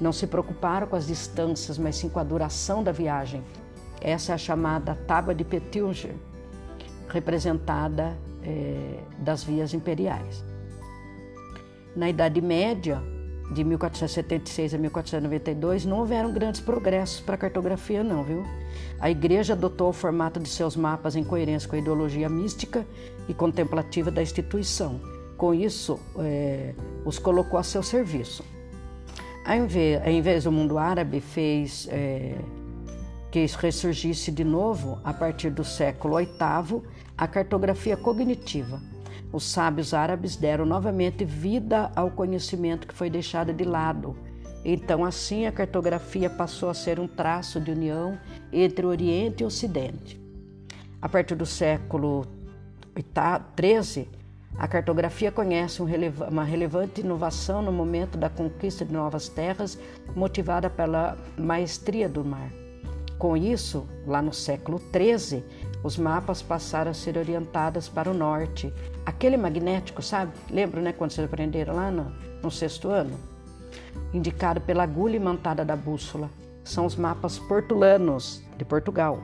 Não 0.00 0.12
se 0.12 0.26
preocuparam 0.26 0.86
com 0.86 0.96
as 0.96 1.06
distâncias, 1.06 1.78
mas 1.78 1.96
sim 1.96 2.08
com 2.08 2.20
a 2.20 2.24
duração 2.24 2.82
da 2.82 2.92
viagem. 2.92 3.42
Essa 4.04 4.32
é 4.32 4.34
a 4.34 4.38
chamada 4.38 4.94
Tábua 5.06 5.34
de 5.34 5.42
Pettinger, 5.44 6.14
representada 7.08 8.14
é, 8.42 8.98
das 9.18 9.42
vias 9.42 9.72
imperiais. 9.72 10.44
Na 11.96 12.10
Idade 12.10 12.42
Média, 12.42 13.00
de 13.54 13.64
1476 13.64 14.74
a 14.74 14.78
1492, 14.78 15.86
não 15.86 16.00
houveram 16.00 16.34
grandes 16.34 16.60
progressos 16.60 17.20
para 17.20 17.36
a 17.36 17.38
cartografia, 17.38 18.04
não, 18.04 18.22
viu? 18.22 18.44
A 19.00 19.10
igreja 19.10 19.54
adotou 19.54 19.88
o 19.88 19.92
formato 19.92 20.38
de 20.38 20.50
seus 20.50 20.76
mapas 20.76 21.16
em 21.16 21.24
coerência 21.24 21.66
com 21.66 21.76
a 21.76 21.78
ideologia 21.78 22.28
mística 22.28 22.86
e 23.26 23.32
contemplativa 23.32 24.10
da 24.10 24.20
instituição. 24.20 25.00
Com 25.38 25.54
isso, 25.54 25.98
é, 26.18 26.74
os 27.06 27.18
colocou 27.18 27.58
a 27.58 27.62
seu 27.62 27.82
serviço. 27.82 28.44
Ao 29.46 29.56
invés, 29.56 30.02
ao 30.02 30.10
invés 30.10 30.44
do 30.44 30.52
mundo 30.52 30.76
árabe 30.76 31.20
fez 31.20 31.88
é, 31.90 32.34
que 33.34 33.44
ressurgisse 33.60 34.30
de 34.30 34.44
novo, 34.44 35.00
a 35.02 35.12
partir 35.12 35.50
do 35.50 35.64
século 35.64 36.18
VIII, 36.18 36.82
a 37.18 37.26
cartografia 37.26 37.96
cognitiva, 37.96 38.80
os 39.32 39.42
sábios 39.42 39.92
árabes 39.92 40.36
deram 40.36 40.64
novamente 40.64 41.24
vida 41.24 41.90
ao 41.96 42.12
conhecimento 42.12 42.86
que 42.86 42.94
foi 42.94 43.10
deixado 43.10 43.52
de 43.52 43.64
lado. 43.64 44.16
Então, 44.64 45.04
assim, 45.04 45.46
a 45.46 45.50
cartografia 45.50 46.30
passou 46.30 46.70
a 46.70 46.74
ser 46.74 47.00
um 47.00 47.08
traço 47.08 47.60
de 47.60 47.72
união 47.72 48.16
entre 48.52 48.86
Oriente 48.86 49.42
e 49.42 49.46
Ocidente. 49.46 50.20
A 51.02 51.08
partir 51.08 51.34
do 51.34 51.44
século 51.44 52.24
XIII, 52.96 54.08
a 54.56 54.68
cartografia 54.68 55.32
conhece 55.32 55.82
uma 55.82 56.44
relevante 56.44 57.00
inovação 57.00 57.62
no 57.62 57.72
momento 57.72 58.16
da 58.16 58.30
conquista 58.30 58.84
de 58.84 58.92
novas 58.92 59.28
terras, 59.28 59.76
motivada 60.14 60.70
pela 60.70 61.18
maestria 61.36 62.08
do 62.08 62.24
mar. 62.24 62.63
Com 63.24 63.38
isso, 63.38 63.88
lá 64.06 64.20
no 64.20 64.34
século 64.34 64.78
XIII, 64.78 65.42
os 65.82 65.96
mapas 65.96 66.42
passaram 66.42 66.90
a 66.90 66.94
ser 66.94 67.16
orientados 67.16 67.88
para 67.88 68.10
o 68.10 68.12
norte. 68.12 68.70
Aquele 69.06 69.38
magnético, 69.38 70.02
sabe? 70.02 70.30
Lembra, 70.50 70.82
né, 70.82 70.92
quando 70.92 71.12
vocês 71.12 71.26
aprenderam 71.26 71.74
lá 71.74 71.90
no, 71.90 72.12
no 72.42 72.50
sexto 72.50 72.90
ano? 72.90 73.18
Indicado 74.12 74.60
pela 74.60 74.82
agulha 74.82 75.16
imantada 75.16 75.64
da 75.64 75.74
bússola. 75.74 76.28
São 76.62 76.84
os 76.84 76.96
mapas 76.96 77.38
portulanos 77.38 78.42
de 78.58 78.64
Portugal, 78.66 79.18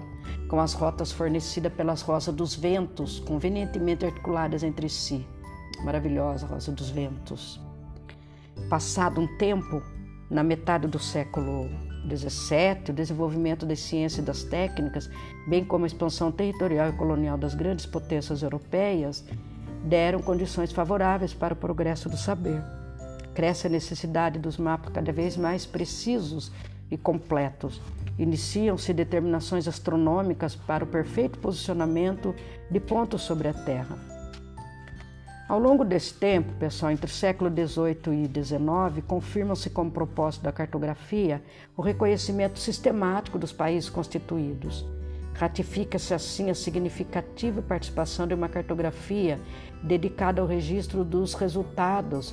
com 0.48 0.58
as 0.58 0.72
rotas 0.72 1.12
fornecidas 1.12 1.70
pelas 1.70 2.00
Rosas 2.00 2.34
dos 2.34 2.54
Ventos, 2.54 3.20
convenientemente 3.20 4.06
articuladas 4.06 4.62
entre 4.62 4.88
si. 4.88 5.26
Maravilhosa 5.84 6.46
Rosa 6.46 6.72
dos 6.72 6.88
Ventos. 6.88 7.60
Passado 8.70 9.20
um 9.20 9.36
tempo, 9.36 9.82
na 10.30 10.42
metade 10.42 10.88
do 10.88 10.98
século 10.98 11.68
17, 12.04 12.90
o 12.90 12.94
desenvolvimento 12.94 13.66
das 13.66 13.80
ciências 13.80 14.22
e 14.22 14.26
das 14.26 14.42
técnicas, 14.42 15.10
bem 15.46 15.64
como 15.64 15.84
a 15.84 15.86
expansão 15.86 16.32
territorial 16.32 16.88
e 16.88 16.92
colonial 16.92 17.36
das 17.36 17.54
grandes 17.54 17.86
potências 17.86 18.42
europeias, 18.42 19.24
deram 19.84 20.20
condições 20.20 20.72
favoráveis 20.72 21.32
para 21.32 21.54
o 21.54 21.56
progresso 21.56 22.08
do 22.08 22.16
saber. 22.16 22.62
Cresce 23.34 23.66
a 23.66 23.70
necessidade 23.70 24.38
dos 24.38 24.56
mapas 24.56 24.92
cada 24.92 25.12
vez 25.12 25.36
mais 25.36 25.64
precisos 25.64 26.50
e 26.90 26.96
completos. 26.96 27.80
Iniciam-se 28.18 28.92
determinações 28.92 29.66
astronômicas 29.66 30.54
para 30.54 30.84
o 30.84 30.86
perfeito 30.86 31.38
posicionamento 31.38 32.34
de 32.70 32.80
pontos 32.80 33.22
sobre 33.22 33.48
a 33.48 33.54
Terra. 33.54 34.09
Ao 35.50 35.58
longo 35.58 35.84
desse 35.84 36.14
tempo, 36.14 36.52
pessoal, 36.60 36.92
entre 36.92 37.06
o 37.06 37.08
século 37.08 37.50
XVIII 37.50 38.22
e 38.22 38.44
XIX, 38.44 39.04
confirma-se 39.04 39.68
como 39.68 39.90
propósito 39.90 40.44
da 40.44 40.52
cartografia 40.52 41.42
o 41.76 41.82
reconhecimento 41.82 42.56
sistemático 42.60 43.36
dos 43.36 43.50
países 43.50 43.90
constituídos. 43.90 44.86
Ratifica-se 45.34 46.14
assim 46.14 46.50
a 46.50 46.54
significativa 46.54 47.60
participação 47.60 48.28
de 48.28 48.34
uma 48.34 48.48
cartografia 48.48 49.40
dedicada 49.82 50.40
ao 50.40 50.46
registro 50.46 51.02
dos 51.02 51.34
resultados 51.34 52.32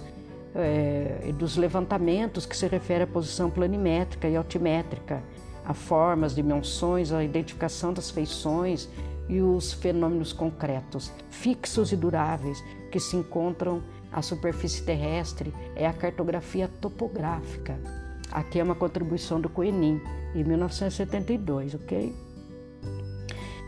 e 1.28 1.32
dos 1.32 1.58
levantamentos 1.58 2.46
que 2.46 2.56
se 2.56 2.68
refere 2.68 3.06
à 3.06 3.08
posição 3.08 3.50
planimétrica 3.50 4.30
e 4.30 4.36
altimétrica, 4.36 5.24
a 5.66 5.74
formas, 5.74 6.36
dimensões, 6.36 7.12
a 7.12 7.24
identificação 7.24 7.92
das 7.94 8.12
feições 8.12 8.88
e 9.30 9.42
os 9.42 9.74
fenômenos 9.74 10.34
concretos, 10.34 11.12
fixos 11.30 11.92
e 11.92 11.96
duráveis, 11.96 12.64
que 12.92 13.00
se 13.00 13.16
encontram 13.16 13.84
à 14.12 14.22
superfície 14.22 14.84
terrestre 14.84 15.54
é 15.76 15.86
a 15.86 15.94
cartografia 15.94 16.68
topográfica. 16.68 17.78
Aqui 18.32 18.60
é 18.60 18.64
uma 18.64 18.76
contribuição 18.76 19.40
do 19.40 19.50
Coenim, 19.50 20.02
em 20.36 20.44
1972, 20.44 21.76
ok? 21.76 22.28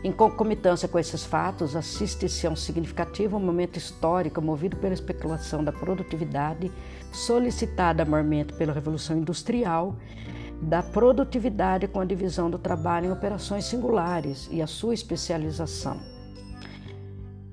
Em 0.02 0.12
concomitância 0.12 0.88
com 0.88 0.98
esses 0.98 1.24
fatos, 1.24 1.76
assiste-se 1.76 2.46
a 2.46 2.50
um 2.50 2.56
significativo 2.56 3.38
momento 3.38 3.76
histórico 3.76 4.40
movido 4.40 4.76
pela 4.78 4.94
especulação 4.94 5.62
da 5.62 5.72
produtividade, 5.72 6.72
solicitada 7.12 8.02
maiormente 8.04 8.54
pela 8.54 8.72
Revolução 8.72 9.18
Industrial, 9.18 9.94
da 10.60 10.82
produtividade 10.82 11.88
com 11.88 12.00
a 12.00 12.04
divisão 12.04 12.50
do 12.50 12.58
trabalho 12.58 13.06
em 13.06 13.12
operações 13.12 13.64
singulares 13.64 14.48
e 14.50 14.60
a 14.60 14.66
sua 14.66 14.94
especialização 14.94 15.98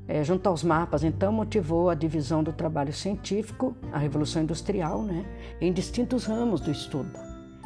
é, 0.07 0.23
junto 0.23 0.47
aos 0.47 0.63
mapas, 0.63 1.03
então 1.03 1.31
motivou 1.31 1.89
a 1.89 1.95
divisão 1.95 2.41
do 2.41 2.53
trabalho 2.53 2.93
científico, 2.93 3.75
a 3.91 3.97
Revolução 3.97 4.41
Industrial, 4.41 5.01
né, 5.01 5.25
em 5.59 5.71
distintos 5.73 6.25
ramos 6.25 6.61
do 6.61 6.71
estudo. 6.71 7.11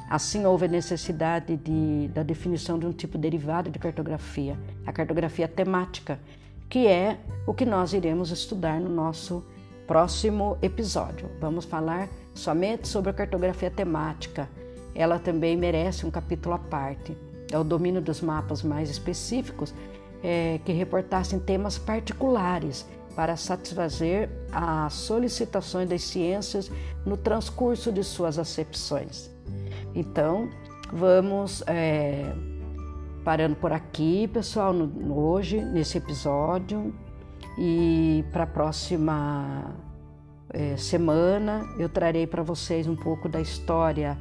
Assim, 0.09 0.45
houve 0.45 0.65
a 0.65 0.67
necessidade 0.67 1.55
de, 1.55 2.09
da 2.09 2.23
definição 2.23 2.77
de 2.77 2.85
um 2.85 2.91
tipo 2.91 3.17
derivado 3.17 3.69
de 3.69 3.79
cartografia, 3.79 4.57
a 4.85 4.91
cartografia 4.91 5.47
temática, 5.47 6.19
que 6.67 6.87
é 6.87 7.17
o 7.45 7.53
que 7.53 7.65
nós 7.65 7.93
iremos 7.93 8.31
estudar 8.31 8.79
no 8.79 8.89
nosso 8.89 9.45
próximo 9.87 10.57
episódio. 10.61 11.29
Vamos 11.39 11.63
falar 11.63 12.09
somente 12.33 12.87
sobre 12.87 13.11
a 13.11 13.13
cartografia 13.13 13.69
temática. 13.69 14.49
Ela 14.93 15.19
também 15.19 15.55
merece 15.55 16.05
um 16.05 16.11
capítulo 16.11 16.55
à 16.55 16.59
parte. 16.59 17.17
É 17.51 17.57
o 17.57 17.63
domínio 17.63 18.01
dos 18.01 18.21
mapas 18.21 18.63
mais 18.63 18.89
específicos 18.89 19.73
é, 20.23 20.59
que 20.63 20.71
reportassem 20.71 21.39
temas 21.39 21.77
particulares 21.77 22.85
para 23.15 23.35
satisfazer 23.35 24.29
as 24.51 24.93
solicitações 24.93 25.89
das 25.89 26.03
ciências 26.03 26.71
no 27.05 27.17
transcurso 27.17 27.91
de 27.91 28.03
suas 28.03 28.39
acepções. 28.39 29.29
Então, 29.93 30.49
vamos 30.91 31.63
é, 31.67 32.33
parando 33.23 33.55
por 33.55 33.73
aqui, 33.73 34.27
pessoal, 34.27 34.73
no, 34.73 35.17
hoje, 35.17 35.61
nesse 35.61 35.97
episódio, 35.97 36.93
e 37.57 38.23
para 38.31 38.43
a 38.43 38.47
próxima 38.47 39.75
é, 40.49 40.77
semana 40.77 41.65
eu 41.77 41.89
trarei 41.89 42.25
para 42.25 42.43
vocês 42.43 42.87
um 42.87 42.95
pouco 42.95 43.27
da 43.27 43.41
história 43.41 44.17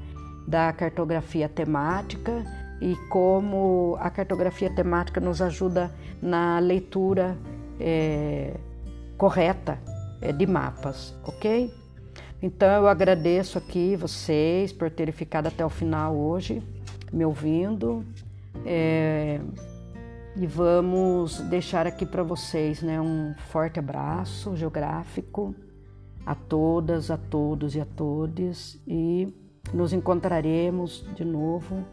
da 0.46 0.72
cartografia 0.72 1.48
temática 1.48 2.44
e 2.80 2.96
como 3.08 3.96
a 4.00 4.10
cartografia 4.10 4.70
temática 4.70 5.20
nos 5.20 5.42
ajuda 5.42 5.90
na 6.20 6.58
leitura 6.58 7.36
é, 7.78 8.54
correta 9.16 9.78
é, 10.20 10.32
de 10.32 10.46
mapas, 10.46 11.14
ok? 11.24 11.72
Então 12.42 12.68
eu 12.68 12.88
agradeço 12.88 13.58
aqui 13.58 13.96
vocês 13.96 14.72
por 14.72 14.90
terem 14.90 15.12
ficado 15.12 15.46
até 15.46 15.64
o 15.64 15.68
final 15.68 16.16
hoje, 16.16 16.62
me 17.12 17.24
ouvindo. 17.24 18.04
É, 18.64 19.40
e 20.36 20.46
vamos 20.46 21.40
deixar 21.40 21.86
aqui 21.86 22.06
para 22.06 22.22
vocês 22.22 22.82
né, 22.82 23.00
um 23.00 23.34
forte 23.48 23.78
abraço 23.78 24.56
geográfico 24.56 25.54
a 26.24 26.34
todas, 26.34 27.10
a 27.10 27.16
todos 27.16 27.74
e 27.74 27.80
a 27.80 27.84
todes 27.84 28.80
e 28.86 29.34
nos 29.72 29.92
encontraremos 29.92 31.06
de 31.14 31.24
novo 31.24 31.84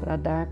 para 0.00 0.16
dar, 0.16 0.48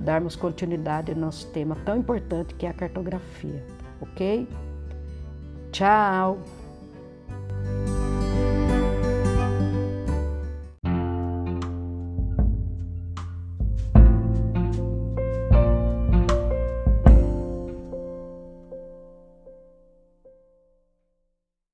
darmos 0.00 0.36
continuidade 0.36 1.12
ao 1.12 1.18
nosso 1.18 1.46
tema 1.48 1.76
tão 1.84 1.98
importante 1.98 2.54
que 2.54 2.66
é 2.66 2.70
a 2.70 2.74
cartografia, 2.74 3.64
ok? 4.00 4.48
Tchau! 5.70 6.38